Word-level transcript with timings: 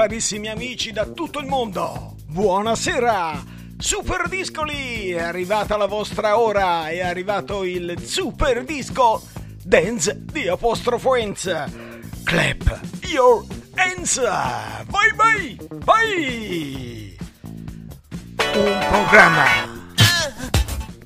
carissimi 0.00 0.48
amici 0.48 0.92
da 0.92 1.04
tutto 1.04 1.40
il 1.40 1.46
mondo. 1.46 2.14
Buonasera! 2.24 3.44
Super 3.76 4.28
Discoli! 4.28 5.10
È 5.10 5.20
arrivata 5.20 5.76
la 5.76 5.84
vostra 5.84 6.38
ora, 6.38 6.88
è 6.88 7.00
arrivato 7.00 7.64
il 7.64 8.00
Super 8.02 8.64
Disco 8.64 9.22
Dance 9.62 10.24
di 10.24 10.48
Apostrofo 10.48 11.16
Enz. 11.16 11.44
Clap 12.24 12.80
your 13.08 13.44
hands! 13.74 14.18
Vai, 14.22 15.12
vai, 15.14 15.58
vai! 15.68 17.16
Un 18.54 18.86
programma 18.88 19.44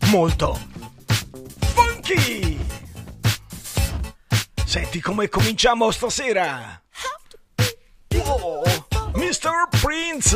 molto 0.02 0.56
funky! 1.74 2.64
Senti 4.64 5.00
come 5.00 5.28
cominciamo 5.28 5.90
stasera! 5.90 6.80
Oh. 8.26 8.73
Mr. 9.14 9.70
Prince. 9.80 10.32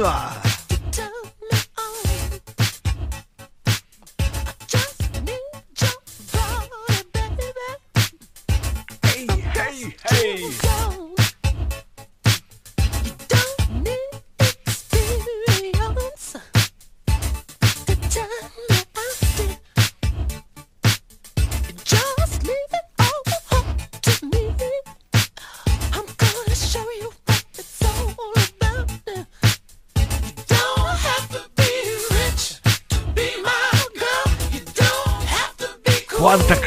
Hey, 9.02 9.26
hey, 9.54 9.94
hey. 10.04 10.77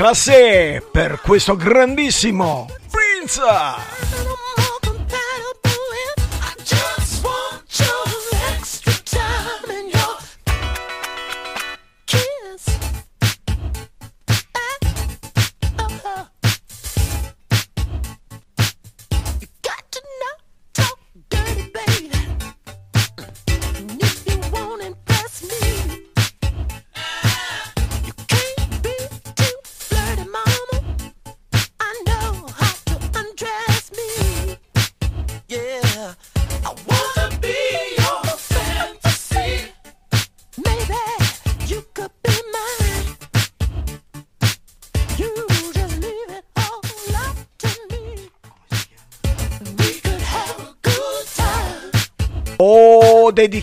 classe 0.02 0.84
per 0.92 1.20
questo 1.22 1.56
grandissimo 1.56 2.66
Prince! 2.90 4.01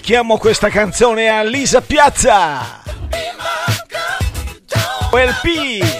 dedichiamo 0.08 0.38
questa 0.38 0.70
canzone 0.70 1.28
a 1.28 1.42
Lisa 1.42 1.82
Piazza. 1.82 2.80
LP 5.12 5.97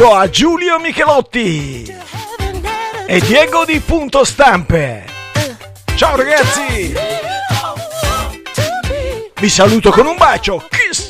saluto 0.00 0.14
a 0.14 0.30
Giulio 0.30 0.78
Michelotti 0.78 1.94
e 3.06 3.20
Diego 3.20 3.66
di 3.66 3.80
Punto 3.80 4.24
Stampe. 4.24 5.04
Ciao 5.94 6.16
ragazzi! 6.16 6.94
Vi 9.38 9.48
saluto 9.50 9.90
con 9.90 10.06
un 10.06 10.16
bacio. 10.16 10.64
Kiss! 10.70 11.09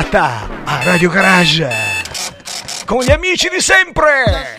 serata 0.00 0.48
a 0.64 0.82
Radio 0.82 1.10
Garage 1.10 1.68
con 2.86 3.02
gli 3.02 3.10
amici 3.10 3.48
di 3.50 3.60
sempre. 3.60 4.58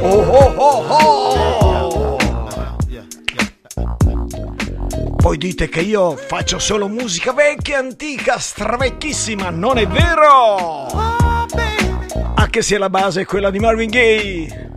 Oh 0.00 0.20
oh 0.20 0.54
oh 0.56 0.86
oh! 0.88 2.16
Poi 5.16 5.38
dite 5.38 5.68
che 5.68 5.80
io 5.80 6.16
faccio 6.16 6.58
solo 6.58 6.86
musica 6.86 7.32
vecchia, 7.32 7.78
antica, 7.78 8.38
stravecchissima, 8.38 9.50
non 9.50 9.78
è 9.78 9.86
vero? 9.88 10.86
Ah, 10.92 11.46
Anche 12.36 12.62
se 12.62 12.78
la 12.78 12.90
base 12.90 13.22
è 13.22 13.24
quella 13.24 13.50
di 13.50 13.58
Marvin 13.58 13.90
Gaye. 13.90 14.70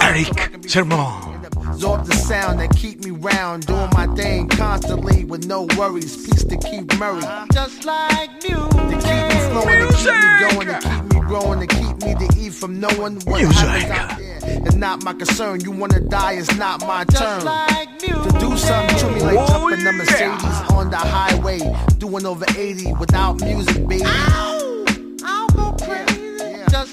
Eric 0.00 0.58
Sermon. 0.66 1.37
Absorb 1.78 2.06
the 2.06 2.14
sound 2.16 2.58
that 2.58 2.74
keep 2.74 3.04
me 3.04 3.12
round, 3.12 3.64
doing 3.66 3.88
my 3.92 4.08
thing 4.16 4.48
constantly 4.48 5.22
with 5.22 5.46
no 5.46 5.68
worries. 5.78 6.16
Peace 6.26 6.42
to 6.42 6.56
keep 6.56 6.92
Murray. 6.98 7.22
Just 7.52 7.84
like 7.84 8.30
music. 8.42 8.68
To 8.68 8.98
keep 8.98 9.22
me 9.30 9.38
flowing, 9.46 9.86
to 9.86 9.94
keep 9.94 10.10
me 10.10 10.40
going, 10.50 10.66
to 10.66 10.78
keep 10.82 11.04
me 11.14 11.20
growing, 11.28 11.60
to 11.60 11.66
keep 11.68 11.96
me 12.02 12.14
to 12.26 12.36
eat 12.40 12.52
from 12.52 12.80
knowing 12.80 13.20
what 13.20 13.42
Music. 13.42 13.54
happens 13.54 13.90
out 13.92 14.18
there. 14.18 14.38
It's 14.66 14.74
not 14.74 15.04
my 15.04 15.12
concern. 15.12 15.60
You 15.60 15.70
wanna 15.70 16.00
die, 16.00 16.32
it's 16.32 16.52
not 16.56 16.80
my 16.80 17.04
turn. 17.04 17.44
Like 17.44 17.96
To 18.00 18.36
do 18.40 18.56
something 18.56 18.98
to 18.98 19.10
me 19.12 19.20
like 19.20 19.36
Oh, 19.38 19.46
jumping 19.46 19.78
the 19.84 19.92
yeah. 19.92 20.36
Mercedes 20.36 20.72
on 20.72 20.90
the 20.90 20.96
highway, 20.96 21.60
doing 21.98 22.26
over 22.26 22.44
80 22.56 22.92
without 22.94 23.40
music, 23.40 23.86
baby. 23.86 24.02
Just 24.02 24.57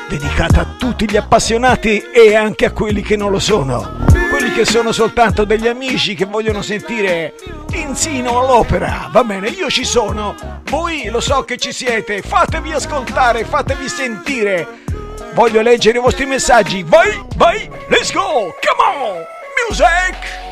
dedicata 0.09 0.61
a 0.61 0.65
tutti 0.77 1.09
gli 1.09 1.15
appassionati 1.15 2.03
e 2.13 2.35
anche 2.35 2.65
a 2.65 2.71
quelli 2.71 3.01
che 3.01 3.15
non 3.15 3.31
lo 3.31 3.39
sono. 3.39 4.07
Quelli 4.29 4.51
che 4.51 4.65
sono 4.65 4.91
soltanto 4.91 5.45
degli 5.45 5.67
amici 5.67 6.15
che 6.15 6.25
vogliono 6.25 6.61
sentire 6.61 7.33
Inzino 7.79 8.39
all'opera 8.39 9.09
va 9.11 9.23
bene 9.23 9.47
io 9.47 9.69
ci 9.69 9.85
sono 9.85 10.35
voi 10.65 11.09
lo 11.09 11.19
so 11.19 11.43
che 11.43 11.57
ci 11.57 11.71
siete 11.71 12.21
fatevi 12.21 12.73
ascoltare 12.73 13.45
fatevi 13.45 13.87
sentire 13.87 14.67
voglio 15.33 15.61
leggere 15.61 15.97
i 15.97 16.01
vostri 16.01 16.25
messaggi 16.25 16.83
vai 16.83 17.19
vai 17.35 17.69
let's 17.87 18.11
go 18.11 18.53
come 18.61 18.97
on 18.97 19.25
music 19.67 20.47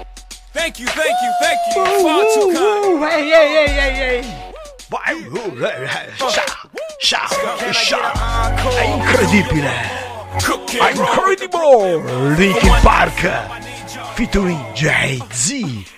Thank 0.54 0.80
you, 0.80 0.88
thank 0.88 1.16
you, 1.22 1.32
thank 1.40 1.60
you. 1.76 1.86
Far 2.02 2.24
too 2.34 2.50
kind. 2.52 3.00
Vai, 4.90 5.14
uh, 5.28 5.64
eh, 5.64 5.84
eh, 5.84 6.12
sha, 6.18 6.44
sha, 7.00 7.28
sha. 7.74 8.56
È 8.56 8.82
incredibile. 8.82 9.70
È 10.80 10.90
incredible. 10.90 12.36
Linkin 12.36 12.76
Park 12.82 13.30
featuring 14.16 14.60
Jay-Z. 14.74 15.97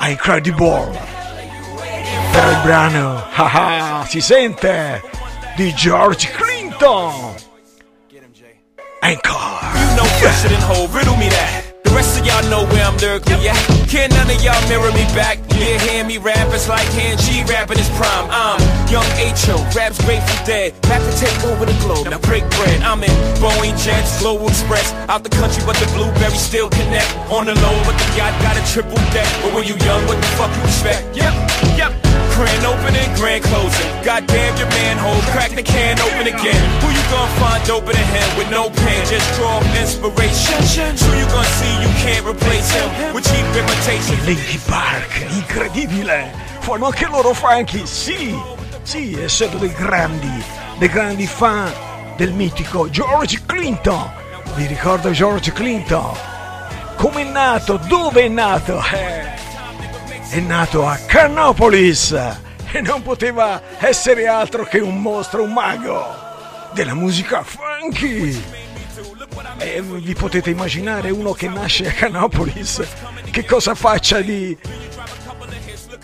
È 0.00 0.08
incredible. 0.08 0.98
Per 2.32 2.50
il 2.50 2.60
brano, 2.62 3.22
haha, 3.34 4.06
si 4.06 4.22
sente 4.22 5.02
di 5.56 5.74
George 5.74 6.30
Clinton. 6.30 7.34
Encore. 9.02 9.58
You 11.90 11.96
know 11.96 12.02
fresher 12.02 12.20
than 12.20 12.20
whole, 12.20 12.20
riddle 12.20 12.20
me 12.20 12.20
that. 12.20 12.20
The 12.20 12.20
rest 12.20 12.20
of 12.20 12.26
y'all 12.26 12.50
know 12.50 12.64
where 12.70 12.84
I'm 12.84 12.96
lyrically 12.98 13.48
at. 13.48 13.88
Can 13.88 14.10
none 14.10 14.30
of 14.30 14.42
y'all 14.42 14.68
mirror 14.68 14.92
me 14.92 15.04
back? 15.14 15.38
Yeah, 15.58 15.78
hear 15.78 16.04
me 16.04 16.18
rap, 16.18 16.48
it's 16.54 16.68
like 16.68 16.86
hand 16.94 17.20
G 17.20 17.42
rapping 17.44 17.78
his 17.78 17.90
prime. 17.90 18.28
I'm 18.30 18.60
young 18.88 19.06
H.O., 19.18 19.56
raps 19.76 19.98
Grateful 20.04 20.46
Dead. 20.46 20.72
Back 20.82 21.02
to 21.02 21.12
take 21.18 21.36
over 21.44 21.66
the 21.66 21.76
globe, 21.82 22.08
now 22.08 22.18
break 22.20 22.48
bread. 22.56 22.82
I'm 22.82 23.02
in 23.02 23.10
Boeing 23.42 23.76
Jets, 23.82 24.20
Global 24.20 24.48
Express. 24.48 24.92
Out 25.08 25.24
the 25.24 25.30
country, 25.30 25.62
but 25.66 25.76
the 25.76 25.86
blueberries 25.92 26.40
still 26.40 26.70
connect. 26.70 27.10
On 27.30 27.44
the 27.44 27.54
low, 27.54 27.76
but 27.84 27.98
the 27.98 28.06
yacht 28.16 28.34
got 28.42 28.56
a 28.56 28.64
triple 28.72 28.98
deck. 29.12 29.28
But 29.42 29.54
when 29.54 29.64
you 29.66 29.76
young, 29.84 30.06
what 30.06 30.16
the 30.16 30.30
fuck 30.38 30.50
you 30.56 30.62
expect? 30.64 31.16
Yep, 31.16 31.34
yep. 31.76 31.92
Grand 32.40 32.64
opening, 32.64 33.12
grand 33.20 33.44
closing. 33.44 33.92
Goddamn 34.02 34.56
your 34.56 34.68
manhole, 34.68 35.20
crack 35.36 35.50
the 35.50 35.62
can 35.62 36.00
open 36.00 36.26
again. 36.26 36.62
Who 36.80 36.88
you 36.88 37.04
gonna 37.12 37.28
find 37.36 37.68
open 37.68 37.94
in 37.94 38.08
him 38.16 38.38
with 38.38 38.48
no 38.50 38.70
pen? 38.70 39.04
Just 39.04 39.28
draw 39.36 39.60
inspiration. 39.76 40.96
Who 41.04 41.18
you 41.20 41.26
gonna 41.28 41.44
see 41.60 41.74
you 41.84 41.92
can't 42.00 42.24
replace 42.24 42.72
him 42.72 43.12
with 43.12 43.28
cheap 43.28 43.44
imitation? 43.44 44.16
Linkin 44.24 44.60
Park, 44.66 45.20
incredibile! 45.36 46.32
Fanno 46.60 46.86
anche 46.86 47.06
loro 47.08 47.34
funky, 47.34 47.86
sì! 47.86 48.34
Sì, 48.84 49.12
e 49.12 49.28
sono 49.28 49.58
dei 49.58 49.74
grandi, 49.74 50.42
dei 50.78 50.88
grandi 50.88 51.26
fan 51.26 51.70
del 52.16 52.32
mitico 52.32 52.88
George 52.88 53.42
Clinton! 53.44 54.10
Vi 54.54 54.64
ricordo 54.64 55.10
George 55.10 55.52
Clinton? 55.52 56.16
Come 56.96 57.20
è 57.20 57.24
nato? 57.24 57.78
Dove 57.86 58.22
è 58.22 58.28
nato? 58.28 58.82
Eh, 58.92 59.39
è 60.30 60.38
nato 60.38 60.86
a 60.86 60.96
Carnopolis 60.96 62.12
e 62.70 62.80
non 62.80 63.02
poteva 63.02 63.60
essere 63.80 64.28
altro 64.28 64.64
che 64.64 64.78
un 64.78 65.02
mostro, 65.02 65.42
un 65.42 65.52
mago 65.52 66.06
della 66.72 66.94
musica 66.94 67.42
funky! 67.42 68.40
E 69.58 69.82
vi 69.82 70.14
potete 70.14 70.50
immaginare 70.50 71.10
uno 71.10 71.32
che 71.32 71.48
nasce 71.48 71.88
a 71.88 71.92
Canopolis 71.92 72.80
che 73.30 73.44
cosa 73.44 73.74
faccia 73.74 74.20
di 74.20 74.56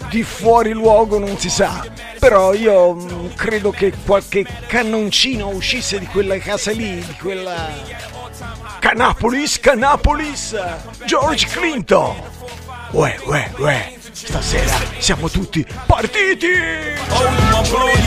di 0.08 0.22
fuori 0.22 0.72
luogo 0.72 1.18
non 1.18 1.38
si 1.38 1.50
sa. 1.50 1.84
Però 2.18 2.52
io 2.52 2.94
mm, 2.94 3.28
credo 3.34 3.70
che 3.70 3.92
qualche 4.04 4.44
cannoncino 4.66 5.48
uscisse 5.48 5.98
di 5.98 6.06
quella 6.06 6.38
casa 6.38 6.72
lì, 6.72 6.96
di 6.96 7.14
quella 7.20 7.68
Canapolis, 8.78 9.60
Canapolis, 9.60 10.56
George 11.04 11.46
Clinton. 11.46 12.16
Uè, 12.90 13.16
uè, 13.24 13.50
uè, 13.58 13.95
stasera 14.16 14.80
siamo 14.98 15.28
tutti 15.28 15.64
partiti! 15.86 16.46
Oh, 17.10 17.22
you 17.22 17.52
want 17.52 17.68
blue, 17.68 18.06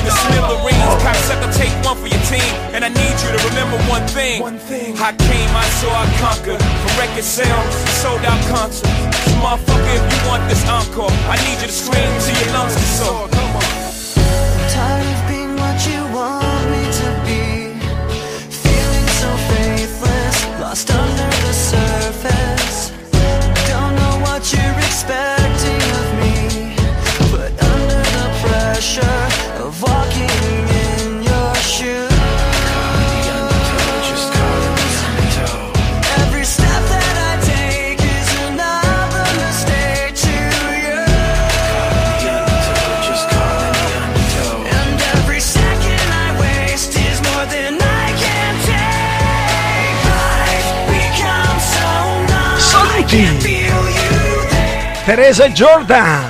Teresa 55.10 55.50
Jordan 55.50 56.24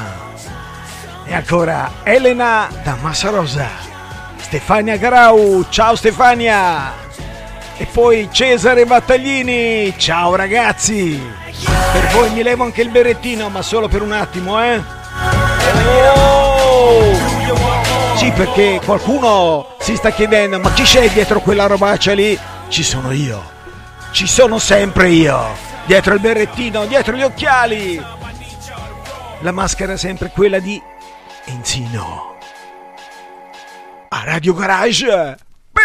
e 1.25 1.33
ancora 1.33 1.95
Elena 2.03 2.69
da 2.81 2.95
Massarosa 3.01 3.67
Stefania 4.37 4.95
Garau 4.95 5.65
ciao 5.67 5.97
Stefania. 5.97 6.93
E 7.75 7.85
poi 7.91 8.29
Cesare 8.31 8.85
Battaglini. 8.85 9.93
Ciao 9.97 10.33
ragazzi. 10.35 11.21
Per 11.91 12.07
voi 12.13 12.29
mi 12.29 12.41
levo 12.41 12.63
anche 12.63 12.81
il 12.81 12.89
berrettino 12.89 13.49
ma 13.49 13.61
solo 13.61 13.89
per 13.89 14.01
un 14.01 14.13
attimo 14.13 14.63
eh. 14.63 14.81
Oh! 16.15 17.13
sì 18.15 18.31
perché 18.31 18.79
qualcuno 18.85 19.75
si 19.79 19.97
sta 19.97 20.11
chiedendo 20.11 20.57
ma 20.57 20.71
chi 20.71 20.83
c'è 20.83 21.09
dietro 21.09 21.41
quella 21.41 21.67
robaccia 21.67 22.13
lì? 22.13 22.39
Ci 22.69 22.83
sono 22.83 23.11
io. 23.11 23.43
Ci 24.11 24.25
sono 24.25 24.57
sempre 24.57 25.09
io. 25.09 25.67
Dietro 25.85 26.13
il 26.13 26.21
berrettino 26.21 26.85
dietro 26.85 27.17
gli 27.17 27.23
occhiali 27.23 28.18
la 29.41 29.51
maschera 29.51 29.93
è 29.93 29.97
sempre 29.97 30.29
quella 30.29 30.59
di 30.59 30.81
Enzino. 31.45 32.37
A 34.09 34.23
Radio 34.23 34.53
Garage. 34.53 35.37
Per 35.71 35.83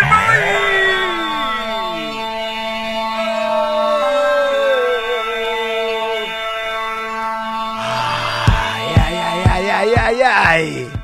ai 9.46 9.94
ai 9.94 10.22
ai 10.22 11.03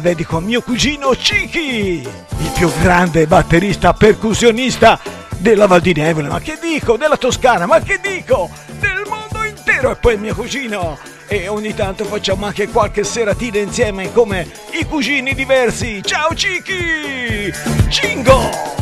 la 0.00 0.08
dedico 0.08 0.38
a 0.38 0.40
mio 0.40 0.62
cugino 0.62 1.14
Ciki, 1.14 2.00
il 2.38 2.50
più 2.54 2.70
grande 2.80 3.26
batterista 3.26 3.92
percussionista 3.92 4.98
della 5.36 5.66
Val 5.66 5.80
di 5.80 5.92
Nevole, 5.92 6.28
ma 6.28 6.40
che 6.40 6.58
dico, 6.60 6.96
della 6.96 7.16
Toscana, 7.16 7.66
ma 7.66 7.80
che 7.80 8.00
dico, 8.02 8.50
del 8.78 9.04
mondo 9.06 9.44
intero. 9.44 9.92
E 9.92 9.96
poi 9.96 10.16
mio 10.16 10.34
cugino. 10.34 10.98
E 11.28 11.46
ogni 11.46 11.74
tanto 11.74 12.04
facciamo 12.04 12.46
anche 12.46 12.68
qualche 12.68 13.04
seratina 13.04 13.58
insieme 13.58 14.12
come 14.12 14.50
i 14.72 14.84
cugini 14.84 15.34
diversi. 15.34 16.00
Ciao 16.02 16.34
Ciki! 16.34 17.52
Cingo! 17.88 18.79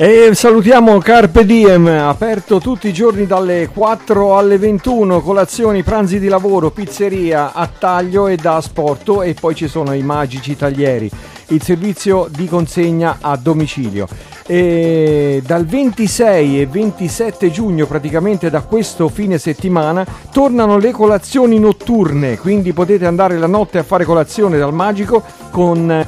E 0.00 0.30
salutiamo 0.32 0.96
Carpe 0.98 1.44
Diem, 1.44 1.88
aperto 1.88 2.60
tutti 2.60 2.86
i 2.86 2.92
giorni 2.92 3.26
dalle 3.26 3.68
4 3.74 4.36
alle 4.36 4.56
21, 4.56 5.20
colazioni, 5.20 5.82
pranzi 5.82 6.20
di 6.20 6.28
lavoro, 6.28 6.70
pizzeria 6.70 7.52
a 7.52 7.66
taglio 7.66 8.28
e 8.28 8.36
da 8.36 8.54
asporto 8.54 9.22
e 9.22 9.34
poi 9.34 9.56
ci 9.56 9.66
sono 9.66 9.92
i 9.94 10.04
magici 10.04 10.54
taglieri, 10.54 11.10
il 11.48 11.60
servizio 11.64 12.28
di 12.30 12.46
consegna 12.46 13.18
a 13.20 13.36
domicilio. 13.36 14.06
E 14.46 15.42
dal 15.44 15.66
26 15.66 16.60
e 16.60 16.66
27 16.68 17.50
giugno, 17.50 17.86
praticamente 17.86 18.50
da 18.50 18.60
questo 18.60 19.08
fine 19.08 19.36
settimana, 19.36 20.06
tornano 20.30 20.78
le 20.78 20.92
colazioni 20.92 21.58
notturne, 21.58 22.38
quindi 22.38 22.72
potete 22.72 23.04
andare 23.04 23.36
la 23.36 23.48
notte 23.48 23.78
a 23.78 23.82
fare 23.82 24.04
colazione 24.04 24.58
dal 24.58 24.72
magico 24.72 25.24
con 25.50 26.06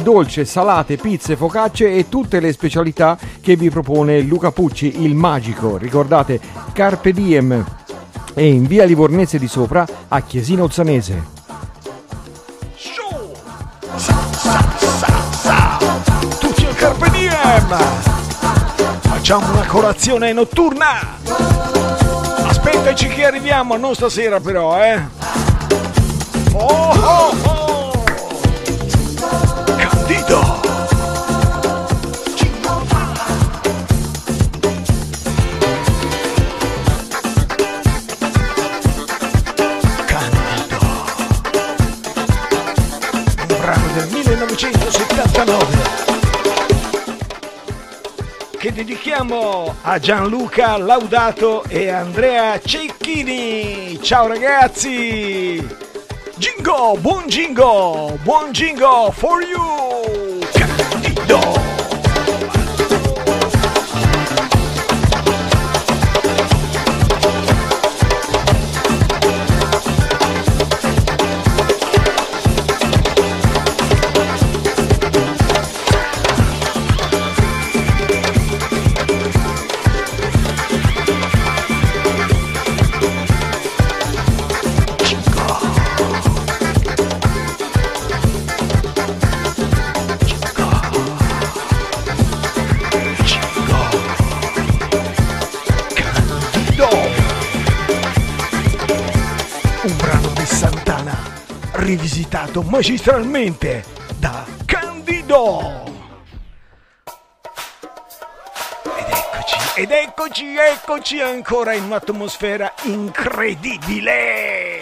dolce, 0.00 0.44
salate, 0.44 0.96
pizze, 0.96 1.36
focacce 1.36 1.92
e 1.92 2.08
tutte 2.08 2.40
le 2.40 2.52
specialità 2.52 3.18
che 3.40 3.56
vi 3.56 3.68
propone 3.70 4.20
Luca 4.20 4.50
Pucci, 4.50 5.02
il 5.02 5.14
magico. 5.14 5.76
Ricordate 5.76 6.40
Carpe 6.72 7.12
Diem 7.12 7.64
e 8.34 8.46
in 8.46 8.66
via 8.66 8.84
Livornese 8.84 9.38
di 9.38 9.48
sopra 9.48 9.86
a 10.08 10.20
Chiesina 10.22 10.62
Olzanese. 10.62 11.40
Tutti 16.38 16.64
al 16.64 16.74
Carpe 16.74 17.10
Diem! 17.10 17.76
Facciamo 19.00 19.52
una 19.52 19.66
colazione 19.66 20.32
notturna! 20.32 21.18
Aspettaci 22.44 23.08
che 23.08 23.24
arriviamo, 23.24 23.76
non 23.76 23.94
stasera 23.94 24.40
però, 24.40 24.82
eh! 24.82 25.00
Oh 26.52 26.90
oh 26.92 27.34
oh! 27.44 27.61
1979 44.54 46.10
che 48.58 48.70
dedichiamo 48.70 49.76
a 49.80 49.98
Gianluca 49.98 50.76
Laudato 50.76 51.64
e 51.68 51.88
Andrea 51.88 52.60
Cecchini. 52.60 53.98
Ciao 54.02 54.26
ragazzi! 54.26 55.66
Jingo, 56.36 56.98
buon 56.98 57.26
jingo, 57.28 58.18
buon 58.22 58.52
jingo 58.52 59.10
for 59.10 59.42
you! 59.42 60.31
Rivisitato 101.82 102.62
magistralmente 102.62 103.84
da 104.18 104.44
Candido! 104.64 105.90
Ed 108.94 109.08
eccoci, 109.08 109.80
ed 109.80 109.90
eccoci, 109.90 110.56
eccoci 110.56 111.20
ancora 111.20 111.72
in 111.74 111.84
un'atmosfera 111.84 112.74
incredibile! 112.84 114.80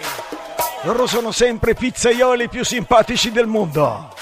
Loro 0.83 1.07
sono 1.07 1.31
sempre 1.31 1.71
i 1.71 1.75
pizzaioli 1.75 2.49
più 2.49 2.63
simpatici 2.63 3.31
del 3.31 3.47
mondo! 3.47 4.20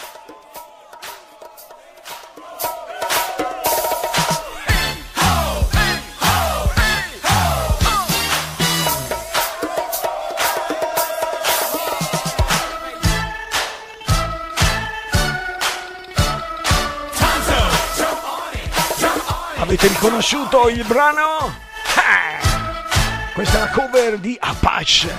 Riconosciuto 20.00 20.70
il 20.70 20.86
brano? 20.86 21.54
Eh! 21.98 23.34
Questa 23.34 23.58
è 23.58 23.60
la 23.60 23.70
cover 23.70 24.18
di 24.18 24.38
Apache 24.40 25.14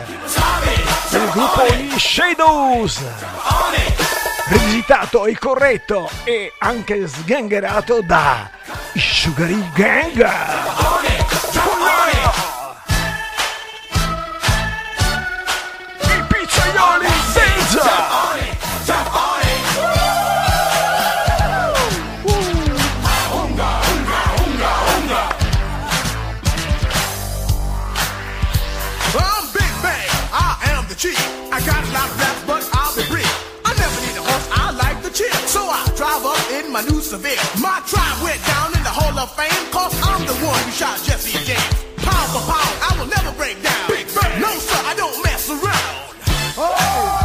del 1.10 1.28
gruppo 1.28 1.66
gli 1.66 1.99
Shadows 1.99 3.02
rivisitato 4.46 5.26
e 5.26 5.37
corretto 5.37 6.08
e 6.25 6.54
anche 6.58 7.06
sgangherato 7.06 8.00
da 8.00 8.49
Sugar 8.94 9.50
Hill 9.50 9.70
Gang 9.75 11.20
in 37.12 37.23
my. 37.23 37.36
My 37.60 37.82
tribe 37.86 38.23
went 38.23 38.44
down 38.46 38.68
in 38.76 38.82
the 38.82 38.90
Hall 38.90 39.18
of 39.18 39.34
Fame, 39.34 39.66
cause 39.73 39.94
I'm 40.02 40.25
the 40.26 40.34
one 40.46 40.62
who 40.62 40.70
shot 40.70 41.02
Jesse 41.02 41.38
James. 41.44 41.84
Pound 41.96 42.28
for 42.30 42.42
pound, 42.46 42.75
I 42.86 42.96
will 42.99 43.10
never 43.10 43.32
break 43.36 43.60
down. 43.62 43.88
Big 43.88 44.06
Bang. 44.14 44.40
No, 44.40 44.50
sir, 44.58 44.80
I 44.84 44.94
don't 44.94 45.23
mess 45.25 45.50
around. 45.50 46.00
Apache 46.56 47.20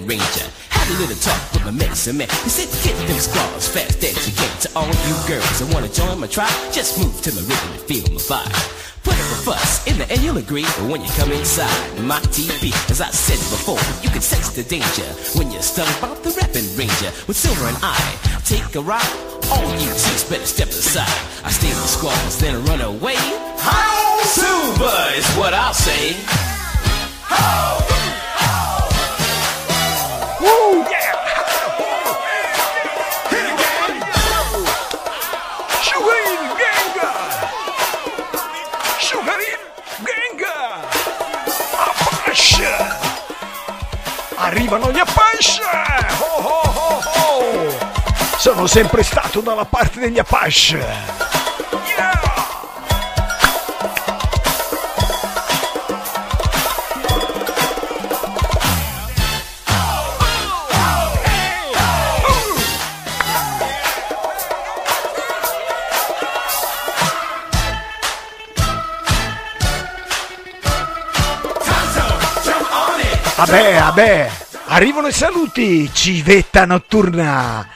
ranger. 0.00 0.46
Had 0.70 0.88
a 0.88 0.98
little 0.98 1.16
talk 1.16 1.52
with 1.52 1.64
my 1.64 1.70
medicine 1.70 2.16
man. 2.16 2.28
He 2.42 2.50
said, 2.50 2.68
get 2.82 2.96
them 3.06 3.18
squads 3.18 3.68
fast 3.68 4.02
as 4.02 4.16
you 4.26 4.34
can. 4.34 4.52
To 4.64 4.68
all 4.74 4.88
you 4.88 5.16
girls 5.28 5.58
that 5.60 5.68
wanna 5.72 5.88
join 5.88 6.18
my 6.18 6.26
tribe, 6.26 6.52
just 6.72 6.98
move 6.98 7.20
to 7.22 7.30
my 7.32 7.42
rhythm 7.42 7.70
and 7.72 7.82
feel 7.84 8.06
my 8.08 8.20
vibe. 8.20 8.82
Put 9.04 9.14
up 9.14 9.20
a 9.20 9.38
fuss, 9.44 9.86
in 9.86 9.98
the 9.98 10.08
end 10.10 10.22
you'll 10.22 10.38
agree. 10.38 10.64
But 10.78 10.86
when 10.88 11.02
you 11.02 11.10
come 11.18 11.32
inside 11.32 11.74
my 12.00 12.20
TV, 12.30 12.72
as 12.90 13.00
I 13.00 13.10
said 13.10 13.40
before, 13.50 13.82
you 14.02 14.10
can 14.10 14.22
sense 14.22 14.50
the 14.50 14.62
danger 14.62 15.08
when 15.36 15.50
you're 15.50 15.62
stung 15.62 15.90
the 16.22 16.30
rapping 16.38 16.68
ranger. 16.78 17.10
With 17.26 17.36
Silver 17.36 17.66
and 17.66 17.78
I, 17.82 17.98
take 18.44 18.74
a 18.76 18.80
ride. 18.80 19.02
All 19.50 19.68
you 19.76 19.90
chicks 19.98 20.24
better 20.24 20.46
step 20.46 20.68
aside. 20.68 21.10
I 21.44 21.50
in 21.50 21.76
the 21.76 21.90
squads, 21.90 22.38
then 22.38 22.64
run 22.66 22.80
away. 22.80 23.18
How 23.58 24.22
Silver 24.22 25.18
is 25.18 25.28
what 25.34 25.52
I'll 25.52 25.74
say. 25.74 26.14
Woo 27.30 27.91
Arrivano 44.72 44.90
gli 44.90 45.00
Apache! 45.00 45.60
Oh, 46.18 46.42
oh, 46.42 46.72
oh, 46.74 47.02
oh. 47.04 48.38
Sono 48.38 48.66
sempre 48.66 49.02
stato 49.02 49.40
dalla 49.40 49.66
parte 49.66 50.00
degli 50.00 50.18
Apache. 50.18 50.78
Yeah! 50.78 52.20
Vabbè, 73.34 73.78
vabbè, 73.80 74.30
Arrivano 74.72 75.08
i 75.08 75.12
saluti, 75.12 75.90
civetta 75.92 76.64
notturna. 76.64 77.68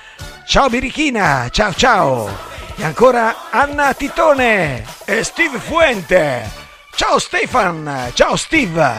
Ciao 0.47 0.71
Birichina, 0.71 1.47
ciao 1.51 1.75
ciao. 1.75 2.27
E 2.75 2.85
ancora 2.85 3.51
Anna 3.51 3.93
Titone 3.93 4.83
e 5.05 5.23
Steve 5.23 5.59
Fuente. 5.59 6.51
Ciao 6.95 7.19
Stefan, 7.19 8.13
ciao 8.15 8.35
Steve. 8.37 8.95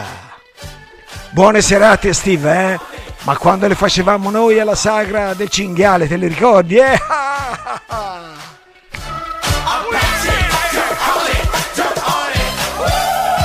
Buone 1.30 1.60
serate 1.60 2.12
Steve, 2.12 2.72
eh? 2.72 2.78
Ma 3.22 3.36
quando 3.36 3.66
le 3.66 3.74
facevamo 3.74 4.30
noi 4.30 4.60
alla 4.60 4.76
sagra 4.76 5.34
del 5.34 5.48
cinghiale, 5.48 6.06
te 6.06 6.16
le 6.16 6.28
ricordi, 6.28 6.76
eh? 6.76 6.92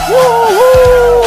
uh-huh. 0.10 1.23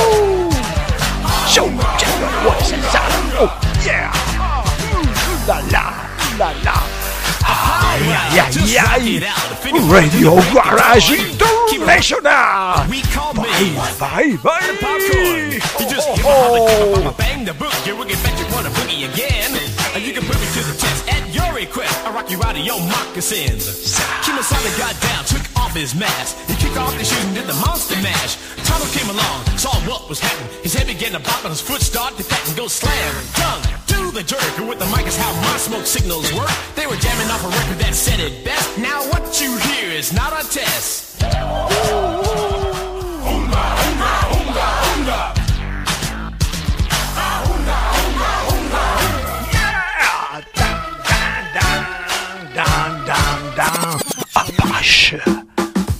Ay, 7.96 8.04
ay, 8.04 8.76
ay, 8.76 9.24
ay. 9.24 9.80
Radio 9.88 10.36
Garage 10.52 11.16
International. 11.16 12.84
We 12.92 13.00
call 13.08 13.32
me 13.32 13.48
Vai, 13.96 14.36
vai. 14.36 14.60
popcorn. 14.76 15.56
You 15.80 15.86
just 15.88 16.04
Oh, 16.20 16.92
give 16.94 17.06
a 17.06 17.12
bang 17.16 17.44
the 17.46 17.54
book, 17.54 17.72
you 17.86 17.96
will 17.96 18.04
get 18.04 18.20
back 18.22 18.36
you 18.38 18.44
wanna 18.52 18.68
boogie 18.76 19.08
again. 19.08 19.48
Uh, 19.94 19.98
you 19.98 20.12
can 20.12 20.24
put 20.28 20.36
me 20.36 20.46
to 20.52 20.60
the 20.68 20.76
test 20.76 21.08
at 21.08 21.24
your 21.32 21.48
request. 21.56 21.96
I 22.04 22.12
rock 22.12 22.28
you 22.30 22.36
out 22.44 22.52
of 22.58 22.64
your 22.64 22.78
moccasins. 22.84 23.96
Kimasada 24.24 24.70
got 24.76 24.92
down, 25.00 25.24
took 25.24 25.44
off 25.56 25.72
his 25.72 25.94
mask. 25.94 26.36
He 26.48 26.54
kicked 26.56 26.76
off 26.76 26.92
his 26.98 27.08
shoes 27.08 27.24
and 27.24 27.34
did 27.34 27.46
the 27.46 27.54
monster 27.64 27.96
mash. 28.02 28.36
Tonto 28.68 28.84
came 28.92 29.08
along, 29.08 29.40
saw 29.56 29.72
what 29.88 30.06
was 30.08 30.20
happening. 30.20 30.50
His 30.62 30.74
head 30.74 30.86
began 30.86 31.12
to 31.12 31.20
bop 31.20 31.40
and 31.48 31.52
his 31.56 31.62
foot 31.62 31.80
started 31.80 32.18
to 32.20 32.24
tap 32.28 32.44
and 32.46 32.56
go 32.56 32.68
slam. 32.68 33.14
To 33.85 33.85
the 34.16 34.22
jerk. 34.22 34.58
And 34.58 34.66
with 34.66 34.78
the 34.78 34.86
mic 34.86 35.06
is 35.06 35.16
how 35.18 35.30
my 35.42 35.58
smoke 35.58 35.84
signals 35.84 36.32
work. 36.32 36.48
They 36.74 36.86
were 36.86 36.96
jamming 36.96 37.30
off 37.30 37.44
a 37.44 37.48
record 37.48 37.78
that 37.84 37.94
said 37.94 38.18
it 38.18 38.46
best. 38.46 38.78
Now 38.78 39.02
what 39.10 39.38
you 39.42 39.58
hear 39.58 39.90
is 39.90 40.10
not 40.14 40.32
a 40.32 40.48
test. 40.48 41.20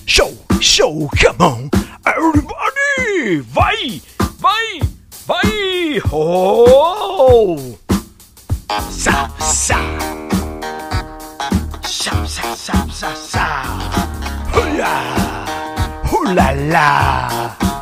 Show, 0.07 0.33
show, 0.61 1.09
come 1.21 1.41
on. 1.41 1.71
Everybody. 2.07 3.41
Vai, 3.41 4.01
vai, 4.41 4.81
vai. 5.27 6.01
Oh. 6.11 7.86
Sa, 8.69 9.31
sa. 9.39 9.79
Sa, 11.83 12.27
sa, 12.27 12.55
sa, 12.57 12.75
sa, 12.91 13.11
sa. 13.15 13.47
Hula. 14.51 14.95
Hula 16.11 16.51
la. 16.67 17.76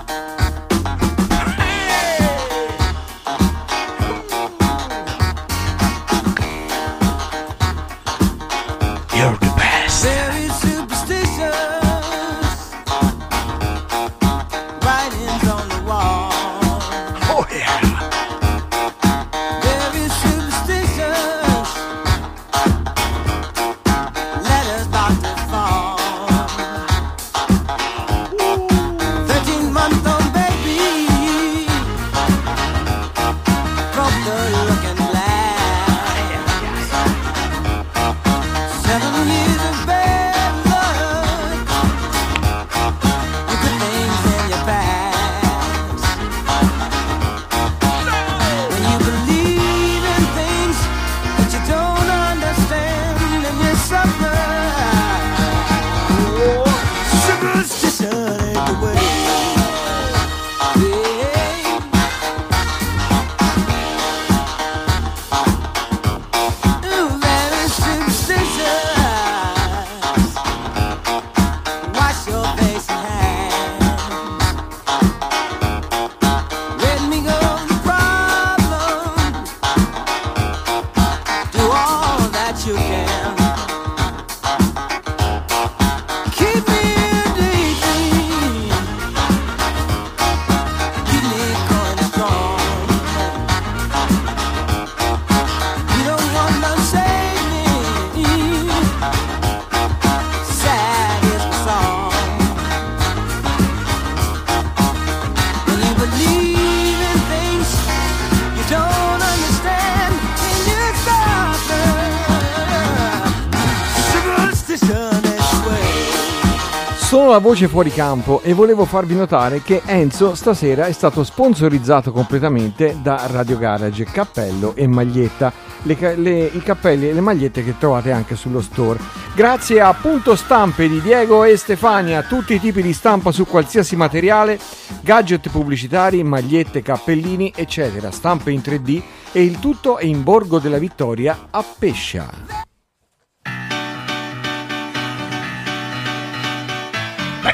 La 117.34 117.40
voce 117.40 117.66
fuori 117.66 117.90
campo 117.90 118.42
e 118.44 118.52
volevo 118.52 118.84
farvi 118.84 119.16
notare 119.16 119.60
che 119.60 119.82
Enzo 119.86 120.36
stasera 120.36 120.86
è 120.86 120.92
stato 120.92 121.24
sponsorizzato 121.24 122.12
completamente 122.12 122.96
da 123.02 123.26
Radio 123.28 123.58
Garage, 123.58 124.04
cappello 124.04 124.76
e 124.76 124.86
maglietta. 124.86 125.52
Le 125.82 126.14
le- 126.14 126.44
I 126.52 126.62
cappelli 126.62 127.08
e 127.08 127.12
le 127.12 127.20
magliette 127.20 127.64
che 127.64 127.76
trovate 127.76 128.12
anche 128.12 128.36
sullo 128.36 128.60
store. 128.60 129.00
Grazie 129.34 129.80
a 129.80 129.92
Punto 129.94 130.36
Stampe 130.36 130.88
di 130.88 131.00
Diego 131.00 131.42
e 131.42 131.56
Stefania, 131.56 132.22
tutti 132.22 132.54
i 132.54 132.60
tipi 132.60 132.82
di 132.82 132.92
stampa 132.92 133.32
su 133.32 133.44
qualsiasi 133.46 133.96
materiale, 133.96 134.56
gadget 135.00 135.50
pubblicitari, 135.50 136.22
magliette, 136.22 136.82
cappellini, 136.82 137.52
eccetera, 137.56 138.12
stampe 138.12 138.52
in 138.52 138.60
3D 138.60 139.02
e 139.32 139.42
il 139.42 139.58
tutto 139.58 139.98
è 139.98 140.04
in 140.04 140.22
Borgo 140.22 140.60
della 140.60 140.78
Vittoria 140.78 141.48
a 141.50 141.64
Pescia. 141.76 142.63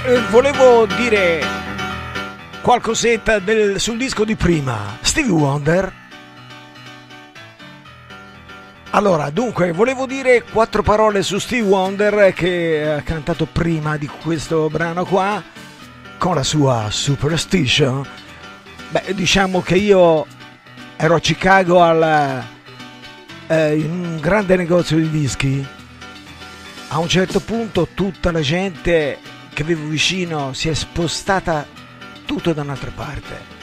Eh, 0.07 0.21
volevo 0.31 0.87
dire 0.87 1.45
qualcosetta 2.63 3.39
del- 3.39 3.79
sul 3.79 3.99
disco 3.99 4.25
di 4.25 4.35
prima, 4.35 4.97
Stevie 5.01 5.31
Wonder. 5.33 5.93
Allora, 8.93 9.31
dunque, 9.31 9.73
volevo 9.73 10.07
dire 10.07 10.43
quattro 10.43 10.83
parole 10.83 11.23
su 11.23 11.39
Stevie 11.39 11.69
Wonder 11.69 12.33
che 12.33 12.95
ha 12.99 13.03
cantato 13.03 13.47
prima 13.47 13.97
di 13.97 14.09
questo 14.23 14.69
brano 14.69 15.05
qua 15.05 15.43
con 16.19 16.35
la 16.35 16.43
sua 16.43 16.89
Superstition. 16.91 18.05
Beh, 18.89 19.15
diciamo 19.15 19.61
che 19.61 19.77
io 19.77 20.27
ero 20.97 21.15
a 21.15 21.21
Chicago 21.21 21.83
al, 21.83 22.43
eh, 23.47 23.77
in 23.77 23.91
un 23.91 24.19
grande 24.21 24.57
negozio 24.57 24.97
di 24.97 25.09
dischi. 25.11 25.65
A 26.89 26.99
un 26.99 27.09
certo 27.09 27.39
punto 27.39 27.89
tutta 27.95 28.33
la 28.33 28.41
gente 28.41 29.19
che 29.61 29.67
avevo 29.67 29.89
vicino 29.89 30.55
si 30.55 30.71
è 30.71 30.75
spostata 30.75 31.67
tutto 32.25 32.55
da 32.55 32.63
un'altra 32.63 32.91
parte. 32.95 33.59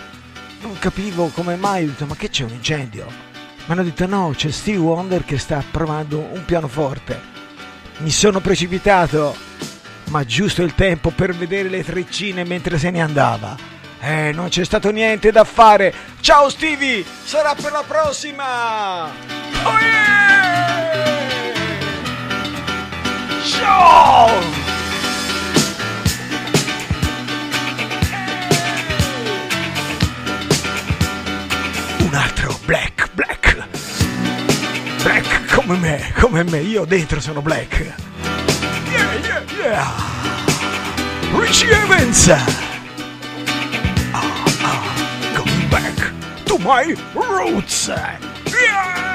Non 0.62 0.78
capivo 0.78 1.30
come 1.30 1.56
mai, 1.56 1.86
ho 1.86 1.88
detto 1.88 2.06
ma 2.06 2.16
che 2.16 2.30
c'è 2.30 2.44
un 2.44 2.52
incendio? 2.52 3.08
Mi 3.66 3.74
hanno 3.74 3.82
detto 3.82 4.06
no, 4.06 4.32
c'è 4.36 4.52
Steve 4.52 4.78
Wonder 4.78 5.26
che 5.26 5.40
sta 5.40 5.64
provando 5.72 6.20
un 6.20 6.46
pianoforte. 6.46 7.20
Mi 7.98 8.12
sono 8.12 8.42
precipitato, 8.42 9.36
ma 10.10 10.24
giusto 10.24 10.62
il 10.62 10.76
tempo 10.76 11.10
per 11.10 11.34
vedere 11.34 11.68
le 11.68 11.84
treccine 11.84 12.44
mentre 12.44 12.78
se 12.78 12.92
ne 12.92 13.02
andava. 13.02 13.58
Eh, 14.00 14.32
non 14.34 14.50
c'è 14.50 14.64
stato 14.66 14.92
niente 14.92 15.32
da 15.32 15.46
fare. 15.46 15.92
Ciao 16.20 16.50
Stevie, 16.50 17.04
sarà 17.24 17.56
per 17.56 17.72
la 17.72 17.84
prossima! 17.88 19.06
Oh 19.64 19.80
yeah! 19.80 20.76
Ciao! 23.44 24.66
un 32.08 32.15
altro 32.15 32.58
black, 32.65 33.10
black. 33.15 33.67
Black 35.04 35.46
come 35.54 35.78
me, 35.78 36.12
come 36.15 36.43
me, 36.43 36.60
io 36.60 36.86
dentro 36.86 37.20
sono 37.20 37.41
black. 37.41 37.93
Yeah, 38.89 39.13
yeah, 39.15 39.43
yeah. 39.58 39.91
Richie 41.38 41.70
Evans. 41.70 42.30
Ah, 44.13 44.43
ah, 44.62 45.34
coming 45.34 45.70
back 45.70 46.13
to 46.46 46.58
my 46.60 46.96
roots. 47.13 47.88
Yeah. 47.88 49.07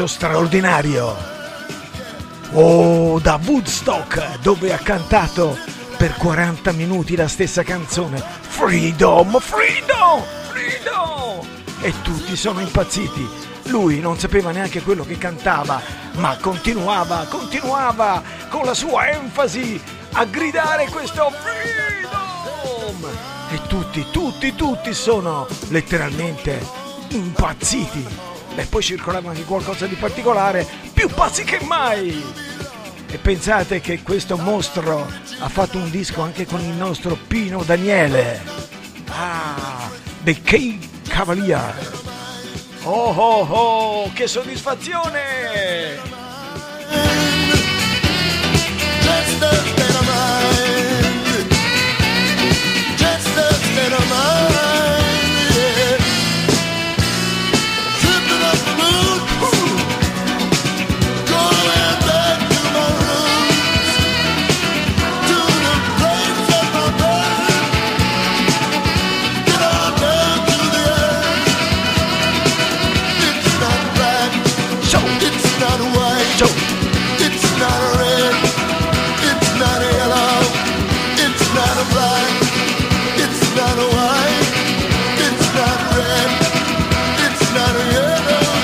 Personaggio 0.00 0.06
straordinario. 0.06 1.16
Oh, 2.52 3.18
da 3.18 3.38
Woodstock, 3.44 4.38
dove 4.40 4.72
ha 4.72 4.78
cantato 4.78 5.56
per 5.96 6.14
40 6.16 6.72
minuti 6.72 7.16
la 7.16 7.28
stessa 7.28 7.62
canzone. 7.62 8.22
Freedom, 8.40 9.38
freedom, 9.38 10.22
freedom! 10.50 11.46
E 11.82 11.92
tutti 12.02 12.34
sono 12.36 12.60
impazziti. 12.60 13.28
Lui 13.64 14.00
non 14.00 14.18
sapeva 14.18 14.50
neanche 14.50 14.80
quello 14.82 15.04
che 15.04 15.18
cantava, 15.18 15.80
ma 16.12 16.36
continuava, 16.40 17.26
continuava 17.28 18.22
con 18.48 18.64
la 18.64 18.74
sua 18.74 19.10
enfasi 19.10 19.80
a 20.12 20.24
gridare 20.24 20.88
questo 20.88 21.30
freedom! 21.30 23.10
E 23.50 23.60
tutti, 23.66 24.06
tutti, 24.10 24.54
tutti 24.54 24.94
sono 24.94 25.46
letteralmente 25.68 26.58
impazziti. 27.08 28.29
E 28.60 28.66
poi 28.66 28.82
circolava 28.82 29.30
anche 29.30 29.44
qualcosa 29.44 29.86
di 29.86 29.94
particolare, 29.94 30.66
più 30.92 31.08
pazzi 31.08 31.44
che 31.44 31.60
mai! 31.62 32.22
E 33.06 33.16
pensate 33.16 33.80
che 33.80 34.02
questo 34.02 34.36
mostro 34.36 35.10
ha 35.38 35.48
fatto 35.48 35.78
un 35.78 35.88
disco 35.88 36.20
anche 36.20 36.44
con 36.44 36.60
il 36.60 36.74
nostro 36.74 37.16
Pino 37.26 37.62
Daniele. 37.62 38.42
Ah, 39.08 39.88
The 40.22 40.42
K 40.42 40.76
Cavalier. 41.08 41.74
Oh 42.82 43.14
oh 43.16 43.46
oh, 43.48 44.12
che 44.12 44.26
soddisfazione! 44.26 45.98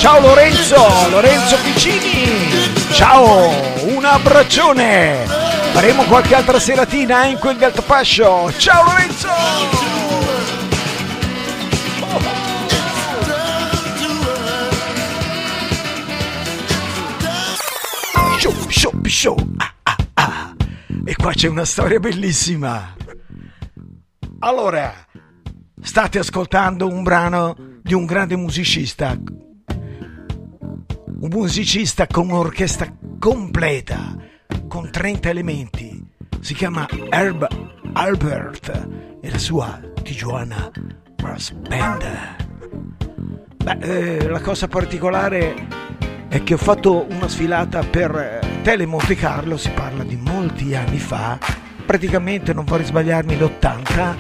Ciao 0.07 0.21
Lorenzo, 0.21 0.77
Lorenzo 1.11 1.57
Piccini. 1.65 2.73
Ciao, 2.93 3.49
un 3.89 4.05
abbraccione. 4.05 5.25
Faremo 5.73 6.05
qualche 6.05 6.37
altra 6.37 6.61
seratina 6.61 7.25
in 7.25 7.37
quel 7.39 7.57
Gatapascio. 7.57 8.53
Ciao 8.53 8.85
Lorenzo. 8.85 9.29
Show, 18.39 18.69
show, 18.69 19.05
show. 19.07 19.37
Ah, 19.57 19.75
ah, 19.83 19.97
ah. 20.15 20.55
E 21.05 21.17
qua 21.17 21.33
c'è 21.33 21.49
una 21.49 21.65
storia 21.65 21.99
bellissima. 21.99 22.95
Allora, 24.39 24.95
state 25.83 26.21
ascoltando 26.21 26.87
un 26.87 27.03
brano 27.03 27.57
di 27.83 27.93
un 27.93 28.05
grande 28.05 28.37
musicista, 28.37 29.17
un 31.27 31.41
musicista 31.41 32.07
con 32.07 32.31
un'orchestra 32.31 32.93
completa, 33.19 34.15
con 34.69 34.91
30 34.93 35.29
elementi. 35.29 36.01
Si 36.41 36.55
chiama 36.55 36.87
Herb 37.11 37.49
Albert 37.95 38.89
e 39.21 39.31
la 39.31 39.39
sua 39.39 39.81
Tijuana 40.05 40.71
Brass 41.17 41.51
Band. 41.51 42.05
Beh, 43.57 43.79
eh, 43.81 44.29
la 44.29 44.41
cosa 44.41 44.69
particolare 44.69 45.67
è 46.29 46.45
che 46.45 46.55
ho 46.55 46.59
fatto 46.59 47.07
una 47.11 47.27
sfilata 47.27 47.83
per 47.83 48.15
eh, 48.15 48.63
Tele 48.63 48.87
Monte 48.87 49.17
Carlo, 49.17 49.57
si 49.57 49.71
parla 49.71 50.05
di 50.05 50.17
molti 50.17 50.77
anni 50.77 50.99
fa, 50.99 51.39
praticamente 51.85 52.53
non 52.53 52.65
vorrei 52.65 52.87
sbagliarmi 52.87 53.37
l'80, 53.37 54.15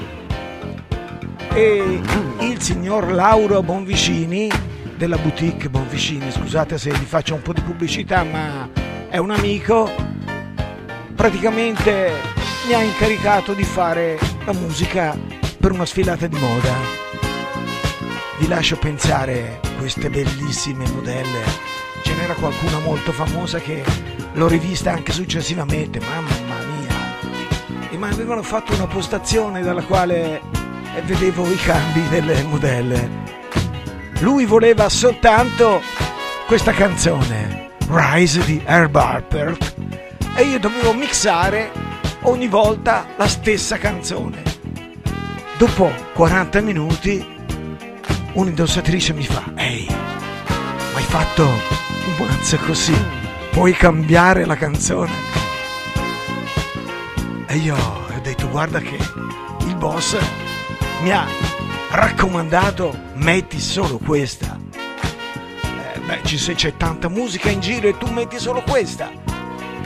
e 1.55 2.01
il 2.40 2.61
signor 2.61 3.12
Lauro 3.12 3.62
Bonvicini 3.62 4.75
della 4.96 5.18
boutique 5.18 5.68
Bonvicini, 5.68 6.30
scusate 6.30 6.78
se 6.78 6.90
vi 6.90 7.04
faccio 7.04 7.35
un 7.35 7.42
po' 7.42 7.52
di 7.52 7.61
pubblicità, 7.61 8.24
ma 8.24 8.68
è 9.09 9.18
un 9.18 9.30
amico, 9.30 9.90
praticamente 11.14 12.12
mi 12.66 12.74
ha 12.74 12.82
incaricato 12.82 13.52
di 13.52 13.64
fare 13.64 14.18
la 14.44 14.52
musica 14.52 15.16
per 15.59 15.72
una 15.72 15.85
sfilata 15.85 16.26
di 16.26 16.38
moda. 16.38 16.74
Vi 18.38 18.48
lascio 18.48 18.76
pensare 18.76 19.61
queste 19.78 20.09
bellissime 20.11 20.88
modelle. 20.90 21.44
Ce 22.02 22.14
n'era 22.14 22.35
qualcuna 22.35 22.78
molto 22.78 23.12
famosa 23.12 23.59
che 23.59 23.85
l'ho 24.32 24.48
rivista 24.48 24.92
anche 24.92 25.12
successivamente, 25.12 26.00
mamma 26.00 26.56
mia. 26.78 27.90
E 27.90 27.96
mi 27.96 28.09
avevano 28.09 28.42
fatto 28.42 28.74
una 28.74 28.87
postazione 28.87 29.62
dalla 29.62 29.82
quale 29.82 30.40
vedevo 31.04 31.50
i 31.50 31.56
cambi 31.56 32.09
delle 32.09 32.42
modelle. 32.44 33.36
Lui 34.20 34.46
voleva 34.46 34.88
soltanto 34.88 35.83
questa 36.46 36.72
canzone, 36.72 37.72
Rise 37.88 38.42
di 38.44 38.62
Herb 38.64 38.96
Harper, 38.96 39.57
e 40.35 40.42
io 40.42 40.59
dovevo 40.59 40.94
mixare 40.94 41.70
ogni 42.22 42.48
volta 42.48 43.07
la 43.16 43.29
stessa 43.29 43.76
canzone. 43.76 44.42
Dopo 45.59 45.92
40 46.14 46.61
minuti 46.62 47.24
un'indossatrice 48.33 49.12
mi 49.12 49.24
fa, 49.24 49.52
ehi, 49.55 49.87
hai 50.94 51.02
fatto 51.02 51.44
un 51.44 52.26
mazzo 52.26 52.57
così, 52.59 52.96
puoi 53.50 53.74
cambiare 53.74 54.46
la 54.46 54.57
canzone? 54.57 55.12
E 57.46 57.57
io 57.57 57.76
ho 57.76 58.20
detto, 58.22 58.48
guarda 58.48 58.81
che 58.81 58.96
il 59.66 59.76
boss 59.76 60.16
mi 61.02 61.11
ha 61.11 61.26
raccomandato, 61.90 62.96
metti 63.14 63.61
solo 63.61 63.99
questa. 63.99 64.59
Eh, 64.72 65.99
beh, 66.01 66.20
se 66.25 66.55
c'è 66.55 66.77
tanta 66.77 67.09
musica 67.09 67.51
in 67.51 67.61
giro 67.61 67.88
e 67.88 67.96
tu 67.99 68.11
metti 68.11 68.38
solo 68.38 68.62
questa. 68.62 69.11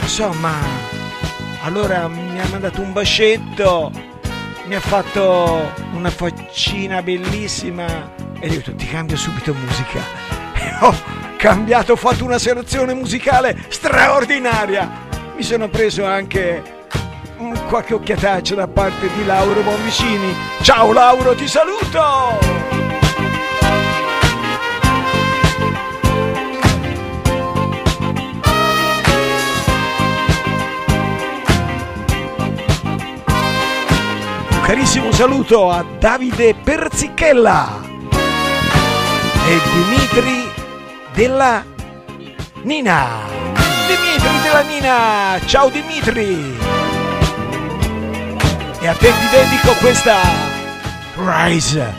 Insomma, 0.00 0.52
allora 1.62 2.08
mi 2.08 2.40
ha 2.40 2.46
mandato 2.48 2.80
un 2.80 2.92
bacetto, 2.92 3.92
mi 4.64 4.74
ha 4.74 4.80
fatto 4.80 5.72
una 5.92 6.10
faccina 6.10 7.02
bellissima 7.02 8.14
e 8.40 8.46
io 8.46 8.52
ho 8.52 8.56
detto 8.56 8.74
ti 8.74 8.86
cambio 8.86 9.16
subito 9.16 9.54
musica. 9.54 10.00
E 10.60 10.76
ho 10.84 10.94
cambiato, 11.38 11.92
ho 11.92 11.96
fatto 11.96 12.22
una 12.22 12.38
selezione 12.38 12.92
musicale 12.92 13.64
straordinaria. 13.68 15.08
Mi 15.34 15.42
sono 15.42 15.68
preso 15.68 16.04
anche 16.04 16.79
qualche 17.68 17.94
occhiataccia 17.94 18.54
da 18.54 18.68
parte 18.68 19.10
di 19.14 19.24
Lauro 19.24 19.62
Bonvicini. 19.62 20.34
Ciao 20.60 20.92
Lauro, 20.92 21.34
ti 21.34 21.48
saluto! 21.48 22.38
Carissimo 34.62 35.10
saluto 35.10 35.68
a 35.70 35.84
Davide 35.98 36.54
Perzicchella 36.54 37.80
e 39.48 39.60
Dimitri 39.72 40.48
della 41.12 41.64
Nina. 42.62 43.08
Dimitri 43.88 44.40
della 44.42 44.60
Nina, 44.60 45.40
ciao 45.44 45.68
Dimitri! 45.70 46.69
E 48.82 48.88
a 48.88 48.94
te 48.94 49.08
ti 49.08 49.28
dedico 49.30 49.74
questa 49.78 50.16
Rise, 51.14 51.92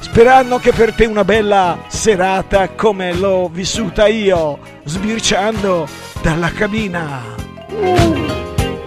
sperando 0.00 0.58
che 0.58 0.72
per 0.72 0.92
te 0.92 1.06
una 1.06 1.24
bella 1.24 1.84
serata 1.86 2.70
come 2.70 3.12
l'ho 3.12 3.48
vissuta 3.48 4.08
io, 4.08 4.58
sbirciando 4.84 5.86
dalla 6.22 6.50
cabina. 6.50 7.22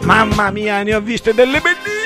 Mamma 0.02 0.52
mia, 0.52 0.84
ne 0.84 0.96
ho 0.96 1.00
viste 1.00 1.34
delle 1.34 1.62
bellissime! 1.62 1.99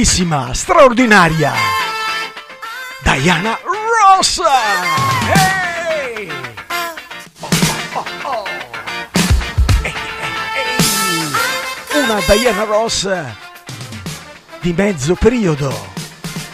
Bellissima, 0.00 0.54
straordinaria! 0.54 1.52
Diana 3.02 3.58
ehi. 5.28 6.30
Una 11.92 12.18
Diana 12.26 12.64
Ross 12.64 13.14
di 14.62 14.72
mezzo 14.72 15.16
periodo. 15.16 15.70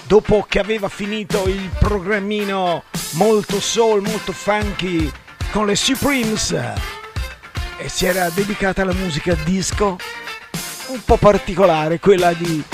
Dopo 0.09 0.44
che 0.48 0.59
aveva 0.59 0.88
finito 0.88 1.46
il 1.46 1.70
programmino 1.78 2.82
molto 3.11 3.61
soul, 3.61 4.02
molto 4.02 4.32
funky 4.32 5.09
con 5.52 5.66
le 5.66 5.76
Supremes 5.76 6.50
e 7.76 7.88
si 7.88 8.06
era 8.06 8.28
dedicata 8.30 8.82
alla 8.82 8.92
musica 8.92 9.35
disco 9.44 9.96
un 10.88 11.00
po' 11.04 11.16
particolare, 11.16 12.00
quella 12.00 12.32
di 12.32 12.64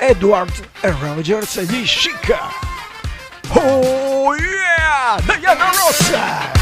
Edward 0.00 0.52
e 0.80 0.90
Rogers 0.90 1.56
e 1.56 1.66
di 1.66 1.84
Chic. 1.84 2.36
Oh 3.54 4.34
yeah! 4.34 5.20
Diana 5.22 5.70
Rossa! 5.70 6.57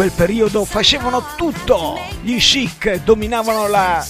Quel 0.00 0.12
periodo 0.12 0.64
facevano 0.64 1.22
tutto. 1.36 2.00
Gli 2.22 2.38
Chic 2.38 3.02
dominavano 3.04 3.68
la, 3.68 4.02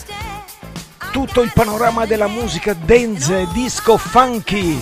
tutto 1.10 1.40
il 1.40 1.50
panorama 1.52 2.06
della 2.06 2.28
musica 2.28 2.74
dance, 2.74 3.48
disco, 3.52 3.96
funky. 3.96 4.80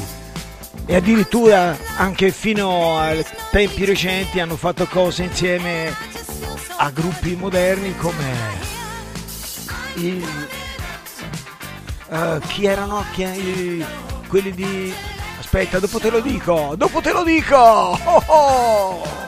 E 0.84 0.94
addirittura 0.96 1.74
anche 1.96 2.30
fino 2.30 2.98
a 2.98 3.14
tempi 3.50 3.86
recenti 3.86 4.38
hanno 4.38 4.56
fatto 4.56 4.84
cose 4.84 5.22
insieme 5.22 5.96
a 6.76 6.90
gruppi 6.90 7.34
moderni 7.36 7.96
come 7.96 8.34
i, 9.94 10.22
eh, 12.10 12.40
chi 12.48 12.66
erano 12.66 13.02
chi- 13.14 13.22
i- 13.22 13.84
quelli 14.28 14.52
di 14.52 14.92
aspetta 15.38 15.78
dopo 15.78 15.98
te 15.98 16.10
lo 16.10 16.20
dico 16.20 16.74
dopo 16.76 17.00
te 17.00 17.12
lo 17.12 17.22
dico 17.24 17.56
Oh, 17.56 18.22
oh. 18.26 19.27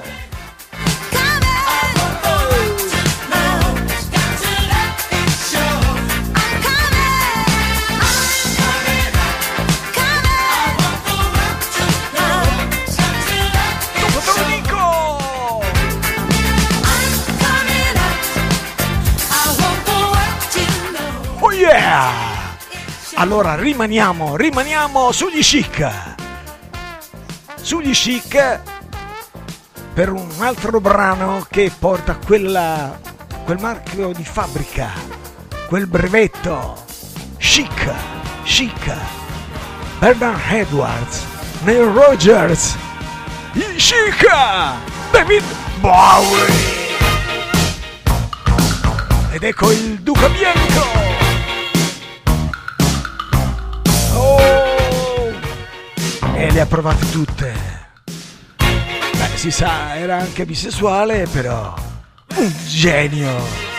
Allora 23.21 23.55
rimaniamo, 23.55 24.35
rimaniamo 24.35 25.13
sugli 25.13 25.41
chic. 25.41 25.87
Sugli 27.61 27.91
chic 27.91 28.61
per 29.93 30.11
un 30.11 30.27
altro 30.39 30.81
brano 30.81 31.47
che 31.51 31.71
porta 31.79 32.17
quella, 32.17 32.99
quel 33.45 33.59
marchio 33.61 34.13
di 34.13 34.25
fabbrica, 34.25 34.89
quel 35.69 35.87
brevetto. 35.87 36.83
Chic, 37.37 37.93
chic. 38.45 38.97
Bernard 39.99 40.41
Edwards, 40.51 41.23
Neil 41.65 41.93
Rogers, 41.93 42.75
gli 43.53 43.75
chic, 43.77 44.27
David 45.11 45.45
Bowie. 45.81 46.89
Ed 49.33 49.43
ecco 49.43 49.71
il 49.73 50.01
Duca 50.01 50.27
Bianco. 50.31 51.10
E 56.41 56.51
le 56.53 56.61
ha 56.63 56.67
provate 56.67 57.11
tutte. 57.11 57.53
Beh, 58.57 59.37
si 59.37 59.51
sa, 59.51 59.95
era 59.97 60.17
anche 60.17 60.47
bisessuale, 60.47 61.27
però 61.31 61.75
un 62.35 62.53
genio. 62.67 63.70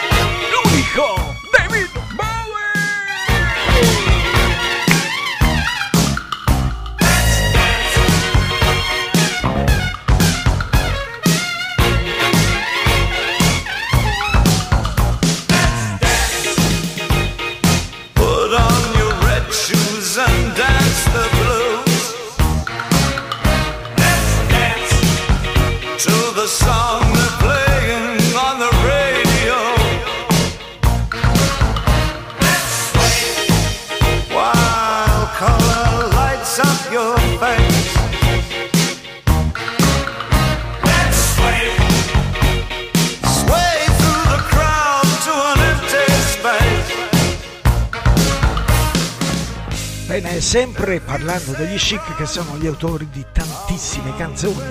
Sempre 50.51 50.99
parlando 50.99 51.53
degli 51.53 51.77
chic 51.77 52.13
che 52.17 52.25
sono 52.25 52.57
gli 52.57 52.67
autori 52.67 53.07
di 53.09 53.25
tantissime 53.31 54.13
canzoni 54.17 54.61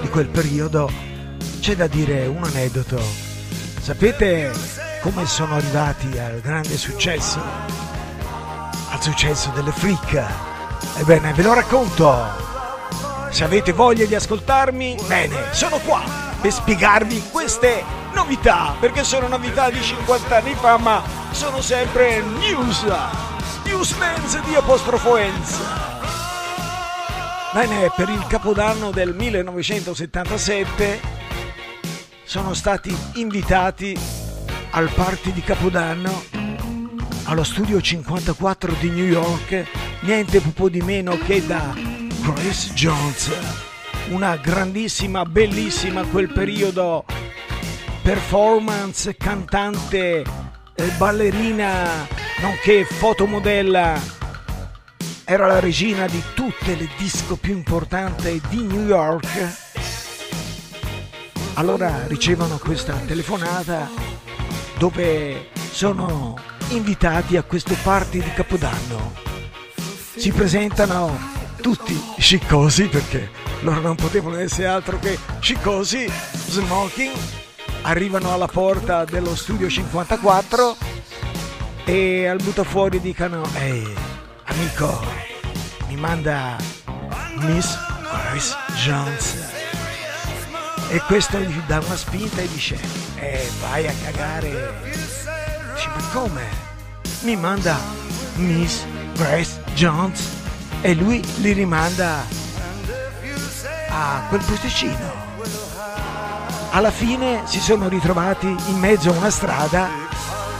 di 0.00 0.08
quel 0.08 0.26
periodo, 0.26 0.90
c'è 1.60 1.76
da 1.76 1.86
dire 1.86 2.26
un 2.26 2.42
aneddoto. 2.42 3.00
Sapete 3.80 4.50
come 5.00 5.26
sono 5.26 5.54
arrivati 5.54 6.18
al 6.18 6.40
grande 6.40 6.76
successo? 6.76 7.40
Al 8.90 9.00
successo 9.00 9.52
delle 9.54 9.70
freak? 9.70 10.26
Ebbene, 10.96 11.32
ve 11.34 11.42
lo 11.44 11.54
racconto. 11.54 12.26
Se 13.30 13.44
avete 13.44 13.72
voglia 13.72 14.06
di 14.06 14.16
ascoltarmi, 14.16 14.96
bene, 15.06 15.52
sono 15.52 15.78
qua 15.78 16.02
per 16.40 16.50
spiegarvi 16.50 17.28
queste 17.30 17.84
novità, 18.12 18.74
perché 18.80 19.04
sono 19.04 19.28
novità 19.28 19.70
di 19.70 19.80
50 19.80 20.36
anni 20.36 20.54
fa, 20.54 20.78
ma 20.78 21.00
sono 21.30 21.60
sempre 21.60 22.22
news. 22.22 23.27
Newsmans 23.68 24.42
di 24.46 24.54
apostrofo 24.54 25.18
Enz. 25.18 25.60
Bene, 27.52 27.92
per 27.94 28.08
il 28.08 28.26
capodanno 28.26 28.90
del 28.90 29.14
1977 29.14 31.00
sono 32.24 32.54
stati 32.54 32.96
invitati 33.16 33.94
al 34.70 34.90
party 34.90 35.34
di 35.34 35.42
capodanno 35.42 36.24
allo 37.24 37.44
studio 37.44 37.78
54 37.78 38.72
di 38.80 38.88
New 38.88 39.04
York, 39.04 39.66
niente 40.00 40.40
po' 40.54 40.70
di 40.70 40.80
meno 40.80 41.18
che 41.18 41.44
da 41.44 41.74
Grace 42.22 42.72
Jones, 42.72 43.30
una 44.08 44.36
grandissima, 44.36 45.26
bellissima 45.26 46.04
quel 46.04 46.32
periodo 46.32 47.04
performance, 48.00 49.14
cantante, 49.18 50.24
ballerina, 50.96 52.06
nonché 52.40 52.84
fotomodella. 52.84 54.16
Era 55.24 55.46
la 55.46 55.60
regina 55.60 56.06
di 56.06 56.22
tutte 56.34 56.74
le 56.74 56.88
disco 56.96 57.36
più 57.36 57.52
importanti 57.52 58.40
di 58.48 58.62
New 58.62 58.86
York. 58.86 59.66
Allora 61.54 62.06
ricevono 62.06 62.56
questa 62.58 62.94
telefonata 62.94 63.88
dove 64.78 65.48
sono 65.70 66.36
invitati 66.68 67.36
a 67.36 67.42
questo 67.42 67.76
party 67.82 68.22
di 68.22 68.32
Capodanno. 68.32 69.14
Si 70.16 70.32
presentano 70.32 71.36
tutti 71.60 72.00
sciccosi 72.18 72.86
perché 72.86 73.30
loro 73.60 73.80
non 73.80 73.96
potevano 73.96 74.38
essere 74.38 74.68
altro 74.68 74.98
che 74.98 75.18
sciccosi, 75.40 76.10
smoking, 76.32 77.12
arrivano 77.82 78.32
alla 78.32 78.46
porta 78.46 79.04
dello 79.04 79.34
studio 79.34 79.68
54 79.68 80.97
e 81.88 82.26
al 82.26 82.36
buttafuori 82.42 83.00
dicono 83.00 83.42
ehi 83.54 83.94
amico 84.44 85.06
mi 85.86 85.96
manda 85.96 86.54
Miss 87.36 87.78
Grace 88.02 88.54
Jones. 88.84 89.36
E 90.90 91.00
questo 91.06 91.38
gli 91.38 91.58
dà 91.66 91.78
una 91.78 91.96
spinta 91.96 92.42
e 92.42 92.48
dice 92.48 92.78
eh 93.16 93.48
vai 93.62 93.88
a 93.88 93.92
cagare. 94.04 94.74
Dice 94.84 95.88
ma 95.88 96.08
come? 96.12 96.42
Mi 97.22 97.36
manda 97.36 97.78
Miss 98.34 98.84
Grace 99.14 99.62
Jones? 99.72 100.28
E 100.82 100.92
lui 100.94 101.24
li 101.36 101.52
rimanda 101.52 102.22
a 103.88 104.26
quel 104.28 104.42
posticino. 104.44 105.26
Alla 106.70 106.90
fine 106.90 107.44
si 107.46 107.60
sono 107.60 107.88
ritrovati 107.88 108.46
in 108.46 108.78
mezzo 108.78 109.08
a 109.08 109.16
una 109.16 109.30
strada 109.30 110.07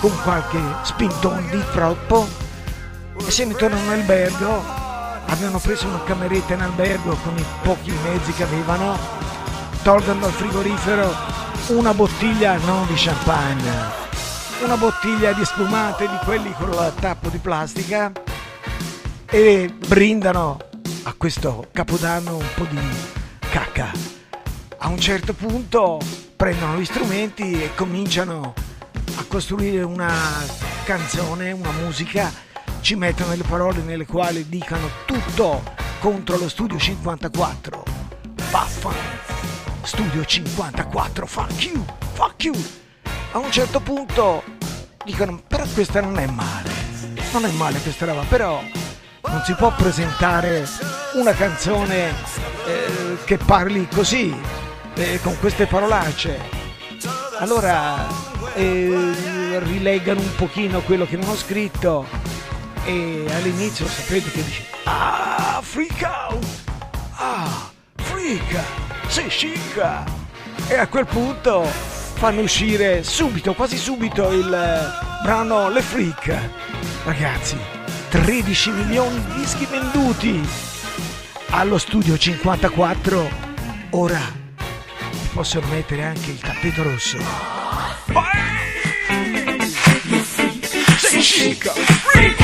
con 0.01 0.13
qualche 0.23 0.61
spintone 0.83 1.49
di 1.51 1.63
troppo. 1.73 2.29
E 3.19 3.31
se 3.31 3.45
ne 3.45 3.55
tornano 3.55 3.83
in 3.83 4.01
albergo 4.01 4.63
avevano 5.27 5.59
preso 5.59 5.87
una 5.87 6.03
cameretta 6.05 6.55
in 6.55 6.61
albergo 6.61 7.17
con 7.23 7.37
i 7.37 7.45
pochi 7.63 7.93
mezzi 8.05 8.33
che 8.33 8.45
avevano 8.45 8.97
tolgono 9.83 10.21
dal 10.21 10.33
frigorifero 10.33 11.15
una 11.69 11.93
bottiglia 11.93 12.57
non 12.57 12.87
di 12.87 12.95
champagne 12.97 14.07
una 14.65 14.77
bottiglia 14.77 15.33
di 15.33 15.45
spumante 15.45 16.09
di 16.09 16.17
quelli 16.25 16.53
con 16.53 16.71
la 16.71 16.91
tappo 16.91 17.29
di 17.29 17.39
plastica 17.39 18.11
e 19.27 19.73
brindano 19.87 20.59
a 21.05 21.15
questo 21.17 21.69
capodanno 21.73 22.37
un 22.37 22.47
po' 22.55 22.65
di 22.65 22.79
cacca. 23.51 23.93
A 24.79 24.89
un 24.89 24.99
certo 24.99 25.33
punto 25.33 25.99
prendono 26.35 26.79
gli 26.79 26.85
strumenti 26.85 27.63
e 27.63 27.75
cominciano 27.75 28.53
a 29.17 29.25
costruire 29.27 29.83
una 29.83 30.13
canzone, 30.85 31.53
una 31.53 31.71
musica, 31.73 32.33
ci 32.81 32.95
mettono 32.95 33.35
le 33.35 33.43
parole 33.43 33.81
nelle 33.83 34.07
quali 34.07 34.49
dicono 34.49 34.89
tutto 35.05 35.63
contro 35.99 36.37
lo 36.37 36.49
studio 36.49 36.79
54. 36.79 37.83
Vaffan! 38.51 38.95
Studio 39.83 40.25
54, 40.25 41.27
fuck 41.27 41.65
you, 41.65 41.85
fuck 42.13 42.45
you! 42.45 42.55
A 43.33 43.39
un 43.39 43.51
certo 43.51 43.81
punto 43.81 44.43
dicono, 45.05 45.43
però 45.47 45.65
questa 45.73 46.01
non 46.01 46.19
è 46.19 46.27
male, 46.27 46.71
non 47.33 47.45
è 47.45 47.51
male 47.53 47.81
questa 47.81 48.07
roba, 48.07 48.23
però 48.29 48.63
non 49.27 49.43
si 49.45 49.55
può 49.55 49.75
presentare 49.75 50.67
una 51.15 51.33
canzone 51.33 52.11
eh, 52.67 53.19
che 53.25 53.39
parli 53.39 53.89
così, 53.89 54.35
eh, 54.95 55.21
con 55.23 55.39
queste 55.39 55.67
parolacce. 55.67 56.57
Allora 57.39 58.28
eh, 58.59 59.61
rileggano 59.61 60.21
un 60.21 60.35
pochino 60.35 60.81
quello 60.81 61.07
che 61.07 61.17
non 61.17 61.29
ho 61.29 61.37
scritto 61.37 62.07
e 62.85 63.25
all'inizio 63.33 63.87
sapete 63.87 64.31
che 64.31 64.43
dice 64.43 64.65
Ah, 64.85 65.61
freak 65.63 66.03
out! 66.03 66.45
Ah, 67.15 67.71
freak! 67.95 68.61
Sei 69.07 69.29
chic! 69.29 69.77
E 70.67 70.77
a 70.77 70.89
quel 70.89 71.07
punto 71.07 71.63
fanno 71.63 72.41
uscire 72.41 73.05
subito, 73.05 73.55
quasi 73.55 73.77
subito, 73.77 74.33
il 74.33 74.51
brano 75.23 75.71
Le 75.71 75.81
Freak. 75.81 76.37
Ragazzi, 77.05 77.57
13 78.11 78.71
milioni 78.73 79.25
di 79.25 79.35
dischi 79.41 79.67
venduti 79.67 80.47
allo 81.51 81.79
studio 81.79 82.19
54. 82.19 83.31
Ora 83.91 84.21
vi 85.11 85.29
posso 85.33 85.63
mettere 85.71 86.05
anche 86.05 86.31
il 86.31 86.39
tappeto 86.41 86.83
rosso. 86.83 87.58
Sei 90.99 91.23
chic! 91.23 92.38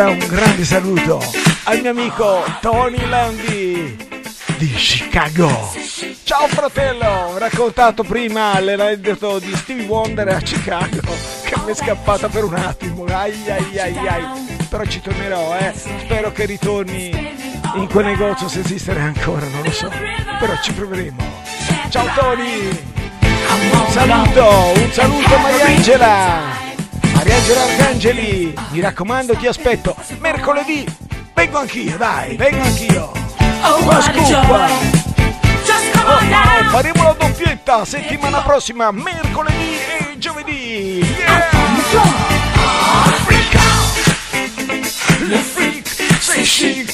Allora 0.00 0.14
un 0.14 0.28
grande 0.28 0.64
saluto 0.64 1.22
al 1.64 1.80
mio 1.82 1.90
amico 1.90 2.42
Tony 2.62 3.06
Landi 3.06 3.98
di 4.56 4.72
Chicago. 4.72 5.74
Ciao 6.24 6.48
fratello, 6.48 7.04
ho 7.04 7.36
raccontato 7.36 8.02
prima 8.02 8.58
l'aneddoto 8.60 9.38
di 9.38 9.54
Stevie 9.54 9.84
Wonder 9.84 10.28
a 10.28 10.38
Chicago 10.38 11.00
che 11.44 11.54
mi 11.66 11.72
è 11.72 11.74
scappata 11.74 12.28
per 12.28 12.44
un 12.44 12.54
attimo. 12.54 13.04
Ai 13.04 13.34
ai 13.46 13.78
ai 13.78 14.08
ai. 14.08 14.56
Però 14.70 14.86
ci 14.86 15.02
tornerò, 15.02 15.54
eh. 15.58 15.74
Spero 15.74 16.32
che 16.32 16.46
ritorni 16.46 17.10
in 17.74 17.86
quel 17.90 18.06
negozio 18.06 18.48
se 18.48 18.60
esistere 18.60 19.00
ancora, 19.00 19.46
non 19.48 19.62
lo 19.62 19.70
so. 19.70 19.90
Però 20.38 20.54
ci 20.62 20.72
proveremo. 20.72 21.42
Ciao 21.90 22.06
Tony! 22.14 22.68
Un 23.52 23.90
saluto, 23.90 24.48
un 24.80 24.92
saluto 24.92 25.34
a 25.34 26.69
Mariangela 27.20 27.62
Arcangeli, 27.64 28.54
mi 28.70 28.80
raccomando 28.80 29.34
ti 29.36 29.46
aspetto 29.46 29.94
mercoledì. 30.20 30.86
Vengo 31.34 31.58
anch'io, 31.58 31.98
dai, 31.98 32.34
vengo 32.36 32.62
anch'io. 32.62 33.12
Oh, 33.62 33.80
Ma 33.80 33.84
what 33.84 34.08
a 34.08 34.12
scusa. 34.14 34.40
joy. 34.40 34.70
Just 35.62 35.90
come 35.92 36.04
Oh, 36.14 36.20
no, 36.22 36.30
down. 36.30 36.68
faremo 36.70 37.02
la 37.02 37.12
doppietta 37.18 37.84
settimana 37.84 38.40
prossima, 38.40 38.90
mercoledì 38.90 39.76
e 39.76 40.16
giovedì. 40.18 41.04
Yeah! 41.18 41.50
Freak 43.26 43.54
out! 43.54 45.28
Le 45.28 45.36
freak, 45.40 45.88
say 46.20 46.42
chic, 46.42 46.90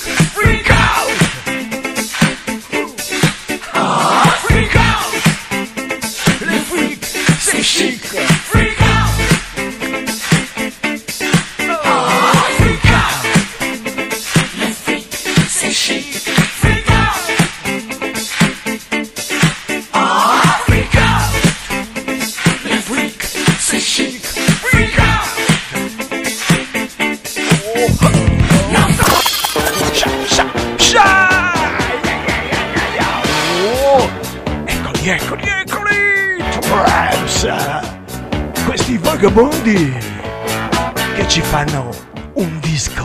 vagabondi 39.27 39.93
che 41.17 41.27
ci 41.27 41.41
fanno 41.41 41.91
un 42.35 42.61
disco 42.61 42.96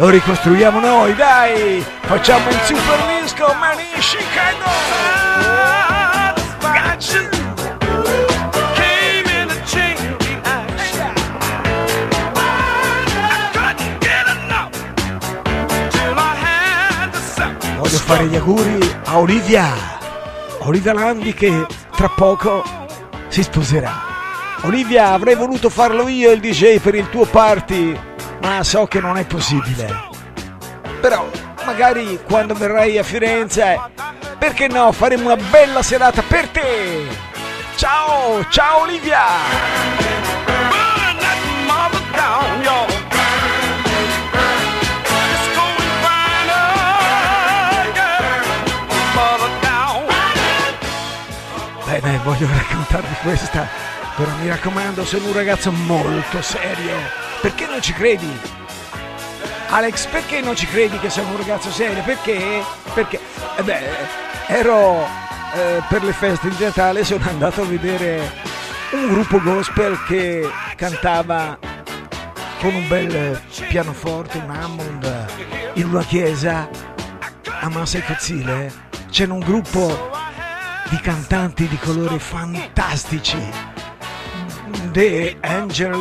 Lo 0.00 0.08
ricostruiamo 0.08 0.80
noi, 0.80 1.14
dai. 1.14 1.84
Facciamo 2.00 2.48
il 2.48 2.58
super 2.64 3.20
disco, 3.20 3.54
man 3.60 3.78
in 3.78 4.00
Chicago. 4.00 4.64
Voglio 17.76 17.98
fare 17.98 18.24
gli 18.24 18.36
auguri 18.36 18.94
a 19.04 19.18
Olivia. 19.18 19.66
Olivia 20.60 20.94
Landi 20.94 21.34
che 21.34 21.66
tra 21.90 22.08
poco 22.08 22.64
si 23.28 23.42
sposerà. 23.42 24.08
Olivia, 24.62 25.12
avrei 25.12 25.34
voluto 25.34 25.68
farlo 25.68 26.08
io 26.08 26.30
il 26.30 26.40
DJ 26.40 26.78
per 26.80 26.94
il 26.94 27.08
tuo 27.10 27.26
party, 27.26 27.98
ma 28.40 28.62
so 28.62 28.86
che 28.86 29.00
non 29.00 29.16
è 29.16 29.24
possibile. 29.24 30.08
Però 31.00 31.28
magari 31.64 32.18
quando 32.24 32.54
verrai 32.54 32.98
a 32.98 33.02
Firenze, 33.02 33.80
perché 34.38 34.68
no, 34.68 34.92
faremo 34.92 35.32
una 35.32 35.42
bella 35.50 35.82
serata 35.82 36.22
per 36.22 36.48
te. 36.48 37.06
Ciao, 37.76 38.46
ciao 38.48 38.80
Olivia. 38.82 39.88
Bene, 51.84 52.20
voglio 52.22 52.46
raccontarvi 52.46 53.14
questa, 53.22 53.68
però 54.20 54.36
mi 54.36 54.48
raccomando, 54.48 55.02
sono 55.06 55.28
un 55.28 55.32
ragazzo 55.32 55.72
molto 55.72 56.42
serio. 56.42 56.94
Perché 57.40 57.66
non 57.66 57.80
ci 57.80 57.94
credi? 57.94 58.28
Alex, 59.70 60.04
perché 60.08 60.42
non 60.42 60.54
ci 60.54 60.66
credi 60.66 60.98
che 60.98 61.08
sono 61.08 61.30
un 61.30 61.38
ragazzo 61.38 61.70
serio? 61.70 62.02
Perché? 62.02 62.62
Perché? 62.92 63.18
Eh 63.56 63.62
beh, 63.62 63.80
ero 64.48 65.06
eh, 65.54 65.82
per 65.88 66.04
le 66.04 66.12
feste 66.12 66.50
di 66.50 66.56
Natale, 66.62 67.02
sono 67.02 67.26
andato 67.30 67.62
a 67.62 67.64
vedere 67.64 68.30
un 68.90 69.08
gruppo 69.08 69.40
gospel 69.40 69.98
che 70.06 70.46
cantava 70.76 71.58
con 72.60 72.74
un 72.74 72.86
bel 72.88 73.40
pianoforte, 73.68 74.36
un 74.36 74.50
Hammond, 74.50 75.26
in 75.74 75.86
una 75.86 76.04
chiesa 76.04 76.68
a 77.58 77.68
Massa 77.70 77.96
e 77.96 78.04
Cozzile. 78.04 78.70
C'era 79.10 79.32
un 79.32 79.40
gruppo 79.40 80.10
di 80.90 81.00
cantanti 81.00 81.66
di 81.66 81.78
colore 81.78 82.18
fantastici. 82.18 83.79
The 84.92 85.36
Angel 85.40 85.96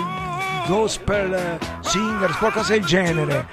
Gospel 0.68 1.60
Singers, 1.82 2.36
qualcosa 2.38 2.74
del 2.74 2.86
genere. 2.86 3.48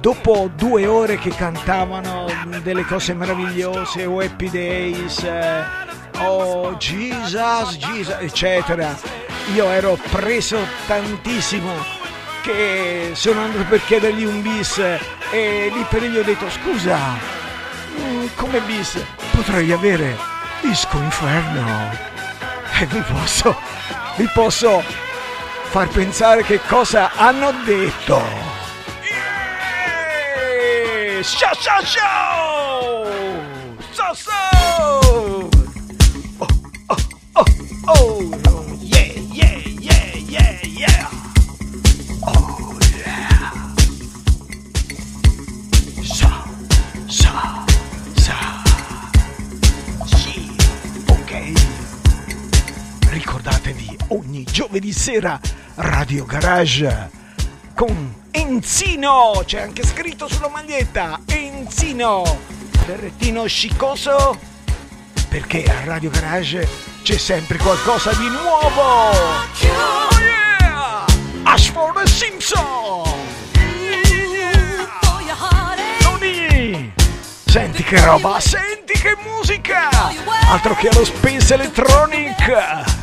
Dopo 0.00 0.50
due 0.54 0.86
ore 0.86 1.18
che 1.18 1.30
cantavano 1.30 2.26
delle 2.62 2.84
cose 2.84 3.14
meravigliose, 3.14 4.04
o 4.06 4.20
Happy 4.20 4.50
Days, 4.50 5.26
oh 6.18 6.74
Jesus, 6.76 7.76
Jesus, 7.76 8.16
eccetera, 8.18 8.96
io 9.54 9.68
ero 9.68 9.98
preso 10.10 10.58
tantissimo 10.86 11.70
che 12.42 13.12
sono 13.14 13.42
andato 13.42 13.64
per 13.68 13.84
chiedergli 13.84 14.24
un 14.24 14.42
bis 14.42 14.78
e 15.30 15.70
lì 15.72 15.86
per 15.88 16.02
lì 16.02 16.08
gli 16.08 16.18
ho 16.18 16.24
detto 16.24 16.50
scusa, 16.50 16.98
mm, 18.00 18.26
come 18.34 18.60
bis? 18.60 19.02
Potrei 19.30 19.70
avere 19.70 20.16
Disco 20.60 20.98
Inferno. 20.98 22.10
E 22.82 22.86
vi 22.86 23.00
posso, 23.02 23.56
vi 24.16 24.28
posso 24.32 24.82
far 25.70 25.88
pensare 25.88 26.42
che 26.42 26.60
cosa 26.68 27.10
hanno 27.16 27.52
detto. 27.64 28.22
Yeah! 29.02 31.22
Ciao 31.22 31.54
ciao 31.54 31.82
ciao! 31.82 33.06
So 33.92 34.14
so! 34.14 34.61
Ogni 54.12 54.44
giovedì 54.44 54.92
sera 54.92 55.40
Radio 55.76 56.26
Garage 56.26 57.10
con 57.74 58.14
Enzino, 58.30 59.42
c'è 59.46 59.62
anche 59.62 59.84
scritto 59.86 60.28
sulla 60.28 60.48
maglietta 60.48 61.20
Enzino, 61.26 62.38
berrettino 62.84 63.46
sciccoso 63.46 64.38
perché 65.28 65.64
a 65.64 65.84
Radio 65.84 66.10
Garage 66.10 66.68
c'è 67.02 67.16
sempre 67.16 67.56
qualcosa 67.56 68.12
di 68.12 68.28
nuovo. 68.28 68.82
Oh 68.82 70.18
yeah! 70.20 71.04
Ashford 71.44 72.02
Simpson. 72.02 73.02
Tony! 76.00 76.92
Senti 77.46 77.82
che 77.82 78.04
roba, 78.04 78.38
senti 78.40 78.92
che 78.92 79.16
musica! 79.24 79.88
Altro 80.50 80.74
che 80.74 80.88
allo 80.88 81.04
Space 81.04 81.54
Electronic! 81.54 83.01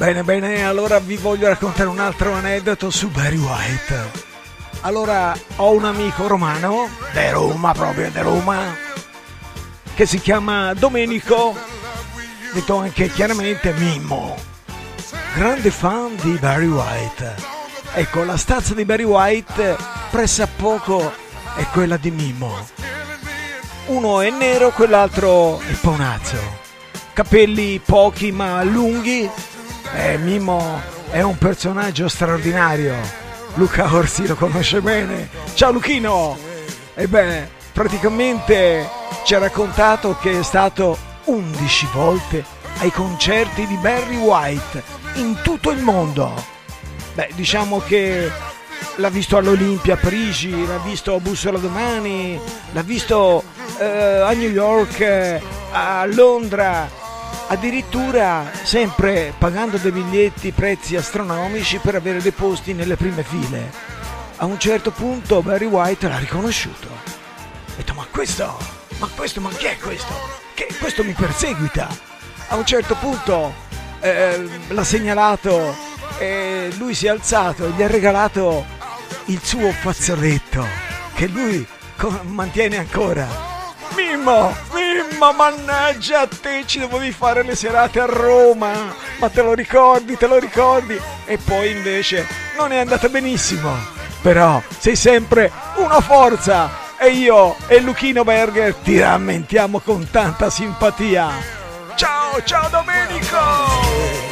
Bene, 0.00 0.24
bene, 0.24 0.64
allora 0.64 0.98
vi 0.98 1.18
voglio 1.18 1.46
raccontare 1.46 1.86
un 1.86 1.98
altro 1.98 2.32
aneddoto 2.32 2.88
su 2.88 3.10
Barry 3.10 3.36
White. 3.36 4.10
Allora, 4.80 5.38
ho 5.56 5.72
un 5.72 5.84
amico 5.84 6.26
romano, 6.26 6.88
di 7.12 7.28
Roma 7.28 7.74
proprio, 7.74 8.10
di 8.10 8.18
Roma, 8.20 8.74
che 9.94 10.06
si 10.06 10.18
chiama 10.18 10.72
Domenico, 10.72 11.54
detto 12.54 12.76
anche 12.76 13.10
chiaramente 13.10 13.74
Mimmo, 13.74 14.36
grande 15.34 15.70
fan 15.70 16.16
di 16.22 16.32
Barry 16.38 16.68
White. 16.68 17.34
Ecco, 17.92 18.24
la 18.24 18.38
stanza 18.38 18.72
di 18.72 18.86
Barry 18.86 19.04
White 19.04 19.76
pressa 20.10 20.46
poco 20.46 21.12
è 21.56 21.66
quella 21.74 21.98
di 21.98 22.10
Mimmo. 22.10 22.56
Uno 23.88 24.22
è 24.22 24.30
nero, 24.30 24.70
quell'altro 24.70 25.60
è 25.60 25.72
paonazzo. 25.78 26.38
Capelli 27.12 27.78
pochi 27.84 28.32
ma 28.32 28.62
lunghi. 28.62 29.30
Eh, 29.94 30.18
Mimmo 30.18 30.80
è 31.10 31.20
un 31.22 31.36
personaggio 31.36 32.08
straordinario. 32.08 32.94
Luca 33.54 33.92
Orsi 33.92 34.26
lo 34.26 34.36
conosce 34.36 34.80
bene. 34.80 35.28
Ciao 35.54 35.72
Luchino! 35.72 36.38
E 36.94 37.08
beh, 37.08 37.48
praticamente 37.72 38.88
ci 39.24 39.34
ha 39.34 39.38
raccontato 39.38 40.16
che 40.20 40.38
è 40.38 40.42
stato 40.42 40.96
11 41.24 41.88
volte 41.92 42.44
ai 42.78 42.92
concerti 42.92 43.66
di 43.66 43.74
Barry 43.76 44.16
White 44.16 44.82
in 45.14 45.36
tutto 45.42 45.70
il 45.70 45.82
mondo. 45.82 46.32
Beh, 47.14 47.30
diciamo 47.34 47.80
che 47.80 48.30
l'ha 48.96 49.08
visto 49.08 49.36
all'Olimpia 49.36 49.94
a 49.94 49.98
Parigi, 49.98 50.66
l'ha 50.66 50.78
visto 50.78 51.14
a 51.14 51.18
Bussola 51.18 51.58
Domani, 51.58 52.38
l'ha 52.72 52.82
visto 52.82 53.42
eh, 53.78 53.84
a 53.84 54.30
New 54.32 54.50
York, 54.50 55.00
eh, 55.00 55.42
a 55.72 56.06
Londra, 56.06 56.88
addirittura 57.48 58.50
sempre 58.62 59.32
pagando 59.36 59.76
dei 59.76 59.90
biglietti 59.90 60.52
prezzi 60.52 60.96
astronomici 60.96 61.78
per 61.78 61.94
avere 61.94 62.22
dei 62.22 62.30
posti 62.30 62.72
nelle 62.72 62.96
prime 62.96 63.22
file. 63.22 63.70
A 64.36 64.44
un 64.44 64.58
certo 64.58 64.90
punto 64.90 65.42
Barry 65.42 65.66
White 65.66 66.08
l'ha 66.08 66.18
riconosciuto. 66.18 66.88
Ha 66.88 67.76
detto 67.76 67.94
ma 67.94 68.06
questo, 68.10 68.56
ma 68.98 69.08
questo, 69.14 69.40
ma 69.40 69.50
chi 69.50 69.66
è 69.66 69.76
questo? 69.78 70.12
Che 70.54 70.68
questo 70.78 71.04
mi 71.04 71.12
perseguita. 71.12 71.88
A 72.48 72.56
un 72.56 72.64
certo 72.64 72.94
punto 72.94 73.52
eh, 74.00 74.48
l'ha 74.68 74.84
segnalato 74.84 75.74
e 76.18 76.72
lui 76.78 76.94
si 76.94 77.06
è 77.06 77.10
alzato 77.10 77.66
e 77.66 77.70
gli 77.70 77.82
ha 77.82 77.86
regalato 77.86 78.64
il 79.26 79.40
suo 79.42 79.70
fazzoletto 79.72 80.66
che 81.14 81.26
lui 81.26 81.66
mantiene 82.22 82.78
ancora. 82.78 83.49
Mimmo, 84.00 84.56
Mimmo, 84.72 85.32
mannaggia 85.32 86.20
a 86.20 86.26
te, 86.26 86.62
ci 86.64 86.78
dovevi 86.78 87.12
fare 87.12 87.42
le 87.42 87.54
serate 87.54 88.00
a 88.00 88.06
Roma, 88.06 88.72
ma 89.18 89.28
te 89.28 89.42
lo 89.42 89.52
ricordi, 89.52 90.16
te 90.16 90.26
lo 90.26 90.38
ricordi? 90.38 90.98
E 91.26 91.36
poi 91.36 91.70
invece 91.70 92.26
non 92.56 92.72
è 92.72 92.78
andata 92.78 93.10
benissimo, 93.10 93.76
però 94.22 94.62
sei 94.78 94.96
sempre 94.96 95.52
una 95.76 96.00
forza 96.00 96.70
e 96.96 97.10
io 97.10 97.56
e 97.66 97.80
Luchino 97.80 98.24
Berger 98.24 98.74
ti 98.76 98.98
rammentiamo 98.98 99.80
con 99.80 100.08
tanta 100.10 100.48
simpatia. 100.48 101.28
Ciao, 101.94 102.42
ciao 102.42 102.68
Domenico! 102.70 104.29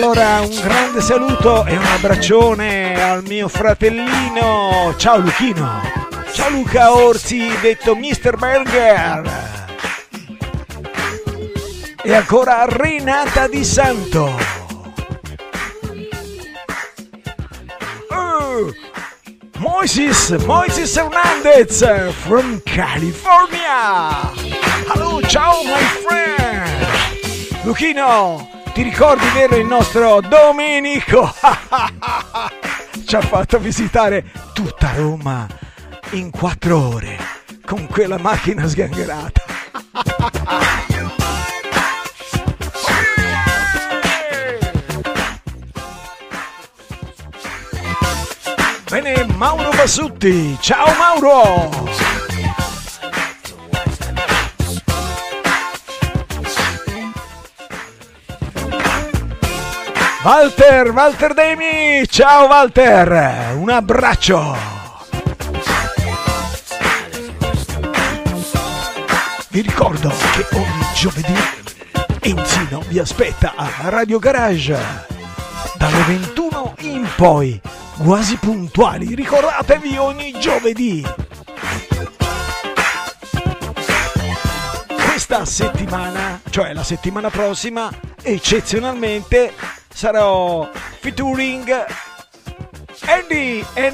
Allora, 0.06 0.42
un 0.42 0.62
grande 0.62 1.02
saluto 1.02 1.66
e 1.66 1.76
un 1.76 1.84
abbraccione 1.84 3.02
al 3.02 3.24
mio 3.24 3.48
fratellino. 3.48 4.94
Ciao 4.98 5.18
Luchino. 5.18 5.82
Ciao 6.32 6.52
Luca 6.52 6.94
Orsi, 6.94 7.50
detto 7.60 7.96
Mr. 7.96 8.38
Burger. 8.38 9.24
E 12.04 12.14
ancora 12.14 12.66
Renata 12.68 13.48
Di 13.48 13.66
Santo. 13.66 14.38
Oh, 18.12 18.72
Moises, 19.58 20.30
Moises 20.46 20.96
Hernandez 20.96 22.12
from 22.12 22.62
California. 22.64 24.32
Hello, 24.88 25.20
ciao 25.24 25.64
my 25.64 25.82
friend. 26.04 27.64
Luchino, 27.64 28.55
ti 28.76 28.84
ricordi 28.84 29.26
vero 29.34 29.56
il 29.56 29.66
nostro 29.66 30.20
Domenico? 30.20 31.34
Ci 33.06 33.16
ha 33.16 33.22
fatto 33.22 33.58
visitare 33.58 34.26
tutta 34.54 34.92
Roma 34.94 35.48
in 36.12 36.30
quattro 36.30 36.90
ore 36.90 37.18
con 37.66 37.88
quella 37.88 38.18
macchina 38.18 38.68
sgangherata. 38.68 39.44
Bene, 48.90 49.26
Mauro 49.36 49.70
Basutti. 49.70 50.58
Ciao 50.60 50.94
Mauro! 50.98 51.85
Walter, 60.26 60.90
Walter 60.90 61.36
Demi, 61.36 62.04
ciao 62.08 62.48
Walter, 62.48 63.54
un 63.58 63.70
abbraccio. 63.70 64.58
Vi 69.50 69.62
ricordo 69.62 70.10
che 70.10 70.48
ogni 70.56 70.86
giovedì 70.96 71.36
Enzino 72.22 72.82
vi 72.88 72.98
aspetta 72.98 73.54
a 73.56 73.70
Radio 73.90 74.18
Garage 74.18 74.76
dalle 75.78 76.02
21 76.08 76.74
in 76.80 77.08
poi, 77.16 77.62
quasi 77.96 78.36
puntuali, 78.38 79.14
ricordatevi 79.14 79.96
ogni 79.98 80.40
giovedì. 80.40 81.06
Questa 85.06 85.46
settimana, 85.46 86.42
cioè 86.50 86.74
la 86.74 86.84
settimana 86.84 87.30
prossima, 87.30 87.92
eccezionalmente 88.24 89.54
sarò 89.96 90.70
featuring 91.00 91.86
Andy 93.08 93.66
e 93.74 93.94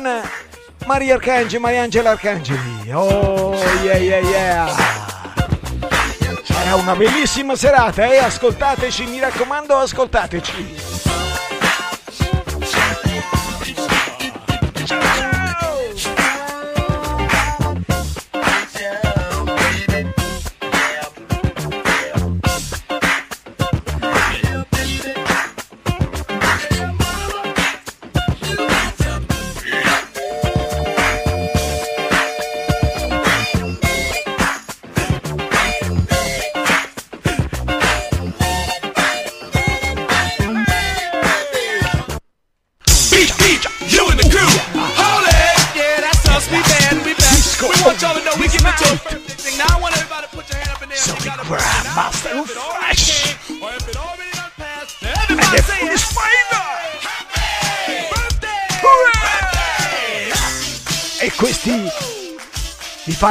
Maria 0.87 1.13
Arcangeli, 1.13 1.61
Mariangela 1.61 2.09
Arcangeli. 2.11 2.91
Oh 2.91 3.53
yeah 3.83 3.97
yeah 3.97 4.19
yeah! 4.19 4.75
Sarà 6.43 6.75
una 6.75 6.95
bellissima 6.95 7.55
serata 7.55 8.11
e 8.11 8.17
ascoltateci, 8.17 9.05
mi 9.05 9.19
raccomando, 9.19 9.75
ascoltateci. 9.75 10.90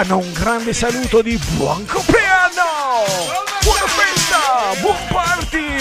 Fanno 0.03 0.17
un 0.17 0.33
grande 0.33 0.73
saluto 0.73 1.21
di 1.21 1.39
buon 1.57 1.85
compleanno! 1.85 3.05
Buona 3.63 3.87
festa! 3.87 4.81
Buon 4.81 4.97
party! 5.09 5.77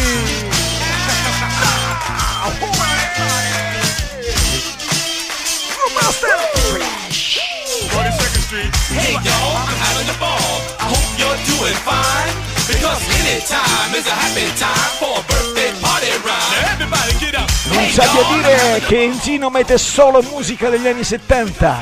Master 5.95 6.37
Fresh! 6.53 7.39
42nd 7.93 8.39
Street. 8.41 8.75
Hey 8.91 9.13
y'all, 9.23 9.55
I'm 9.55 9.79
having 9.87 10.09
a 10.09 10.17
ball. 10.19 10.51
I 10.79 10.91
hope 10.91 11.07
you're 11.15 11.39
doing 11.55 11.77
fine. 11.87 12.35
Because 12.67 12.99
anytime 13.23 13.95
is 13.95 14.05
a 14.05 14.11
happy 14.11 14.51
time 14.59 14.91
for 14.99 15.15
a 15.15 15.23
birthday 15.31 15.71
party 15.79 16.11
rhyme. 16.27 16.73
Everybody 16.73 17.13
get 17.19 17.35
up. 17.35 17.49
Non 17.71 17.87
sa 17.87 18.03
di 18.03 18.41
dire 18.41 18.81
che 18.85 19.01
Enzino 19.01 19.49
mette 19.49 19.77
solo 19.77 20.21
musica 20.23 20.67
degli 20.69 20.87
anni 20.87 21.05
70. 21.05 21.77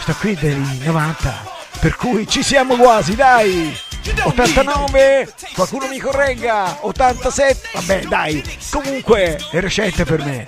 Sto 0.00 0.14
qui 0.20 0.34
dei 0.34 0.54
90. 0.84 1.57
Per 1.80 1.96
cui 1.96 2.26
ci 2.26 2.42
siamo 2.42 2.76
quasi, 2.76 3.14
dai! 3.14 3.76
89, 4.24 5.32
qualcuno 5.54 5.86
mi 5.86 5.98
corregga, 5.98 6.78
87, 6.80 7.68
vabbè 7.74 8.04
dai, 8.06 8.58
comunque 8.70 9.38
è 9.50 9.60
recente 9.60 10.04
per 10.04 10.24
me. 10.24 10.44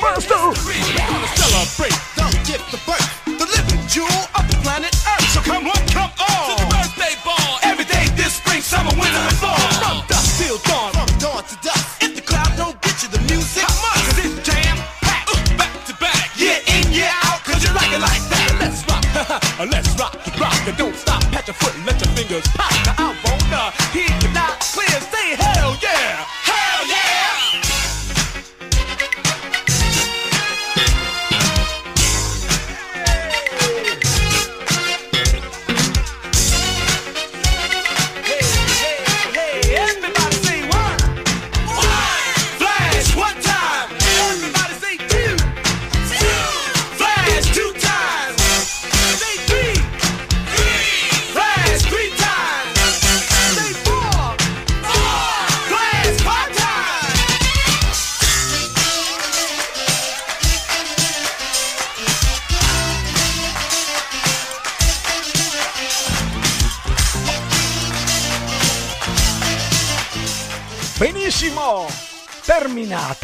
Master! 0.00 0.52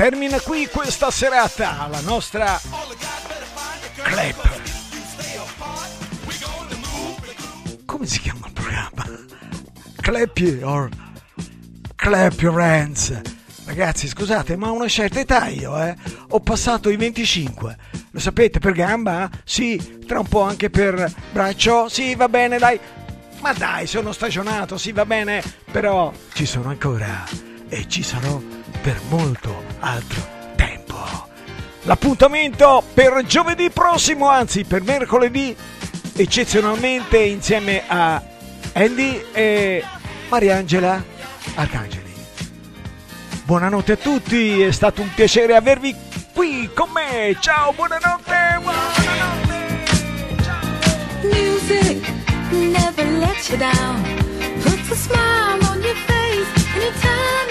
Termina, 0.02 0.40
qui 0.40 0.66
questa 0.66 1.12
serata, 1.12 1.86
la 1.88 2.00
nostra 2.00 2.60
clap. 4.02 4.60
Come 7.84 8.06
si 8.06 8.18
chiama 8.18 8.46
il 8.48 8.52
programma? 8.52 9.04
Clap 10.00 10.38
your, 10.38 10.88
clap 11.94 12.40
your 12.40 12.60
hands. 12.60 13.16
Ragazzi, 13.64 14.08
scusate, 14.08 14.56
ma 14.56 14.70
ho 14.70 14.72
una 14.72 14.88
certa 14.88 15.20
età 15.20 15.46
io, 15.46 15.80
eh? 15.80 15.94
Ho 16.30 16.40
passato 16.40 16.90
i 16.90 16.96
25. 16.96 17.76
Lo 18.10 18.18
sapete 18.18 18.58
per 18.58 18.72
gamba? 18.72 19.30
Sì, 19.44 20.00
tra 20.04 20.18
un 20.18 20.26
po' 20.26 20.42
anche 20.42 20.68
per 20.68 21.14
braccio? 21.30 21.88
Sì, 21.88 22.16
va 22.16 22.28
bene, 22.28 22.58
dai. 22.58 22.80
Ma 23.38 23.52
dai, 23.52 23.86
sono 23.86 24.10
stagionato, 24.10 24.76
sì, 24.78 24.90
va 24.90 25.06
bene, 25.06 25.40
però 25.70 26.12
ci 26.32 26.44
sono 26.44 26.70
ancora 26.70 27.24
e 27.68 27.88
ci 27.88 28.02
sarò 28.02 28.61
per 28.82 29.00
molto 29.08 29.64
altro 29.78 30.20
tempo. 30.56 30.96
L'appuntamento 31.82 32.82
per 32.92 33.22
giovedì 33.24 33.70
prossimo, 33.70 34.28
anzi 34.28 34.64
per 34.64 34.82
mercoledì, 34.82 35.56
eccezionalmente 36.16 37.18
insieme 37.18 37.84
a 37.86 38.20
Andy 38.72 39.24
e 39.32 39.84
Mariangela 40.28 41.02
Arcangeli. 41.54 42.12
Buonanotte 43.44 43.92
a 43.92 43.96
tutti, 43.96 44.60
è 44.62 44.72
stato 44.72 45.00
un 45.02 45.14
piacere 45.14 45.54
avervi 45.54 45.94
qui 46.34 46.68
con 46.74 46.90
me. 46.90 47.36
Ciao, 47.38 47.72
buonanotte. 47.72 48.40
Music 51.22 52.04
never 52.50 53.06
lets 53.18 53.48
you 53.48 53.58
down. 53.58 54.02
Puts 54.62 54.90
a 54.90 54.94
smile 54.94 55.64
on 55.70 55.82
your 55.82 55.96
face 56.06 56.46
anytime, 56.74 57.41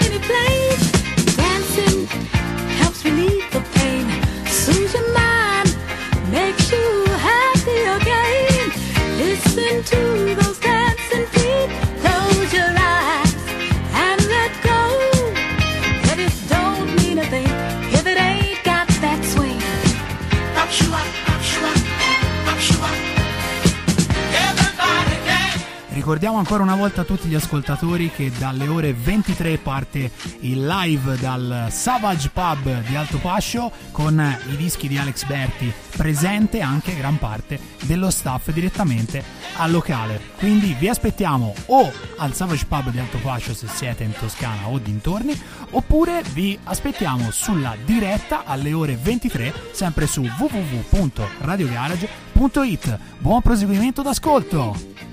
Ricordiamo 26.12 26.44
ancora 26.44 26.62
una 26.62 26.76
volta 26.76 27.00
a 27.00 27.04
tutti 27.04 27.26
gli 27.26 27.34
ascoltatori 27.34 28.10
che 28.10 28.30
dalle 28.36 28.68
ore 28.68 28.92
23 28.92 29.56
parte 29.56 30.10
il 30.40 30.66
live 30.66 31.16
dal 31.16 31.68
Savage 31.70 32.28
Pub 32.28 32.86
di 32.86 32.96
Alto 32.96 33.16
Pascio 33.16 33.72
con 33.92 34.22
i 34.50 34.56
dischi 34.56 34.88
di 34.88 34.98
Alex 34.98 35.24
Berti, 35.24 35.72
presente 35.96 36.60
anche 36.60 36.94
gran 36.94 37.18
parte 37.18 37.58
dello 37.84 38.10
staff 38.10 38.50
direttamente 38.50 39.24
al 39.56 39.70
locale. 39.70 40.20
Quindi 40.36 40.76
vi 40.78 40.90
aspettiamo 40.90 41.54
o 41.68 41.90
al 42.18 42.34
Savage 42.34 42.66
Pub 42.66 42.90
di 42.90 42.98
Alto 42.98 43.16
Pascio 43.16 43.54
se 43.54 43.68
siete 43.68 44.04
in 44.04 44.12
Toscana 44.12 44.68
o 44.68 44.78
dintorni, 44.78 45.34
oppure 45.70 46.22
vi 46.34 46.58
aspettiamo 46.62 47.30
sulla 47.30 47.74
diretta 47.86 48.44
alle 48.44 48.74
ore 48.74 48.98
23 49.00 49.70
sempre 49.72 50.06
su 50.06 50.20
www.radiogarage.it. 50.20 52.98
Buon 53.16 53.40
proseguimento 53.40 54.02
d'ascolto! 54.02 55.11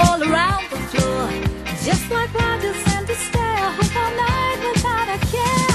all 0.00 0.22
around 0.22 0.64
the 0.70 0.76
floor. 0.90 1.28
Just 1.84 2.10
like 2.10 2.32
riders 2.34 2.82
in 2.94 3.04
despair 3.06 3.70
who 3.76 3.84
all 4.02 4.12
night 4.16 4.58
without 4.74 5.08
a 5.16 5.18
care. 5.26 5.74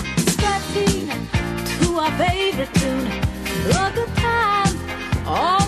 To 1.82 2.00
our 2.00 2.12
favorite 2.18 2.74
tune, 2.76 3.08
a 3.98 4.06
time. 4.16 5.59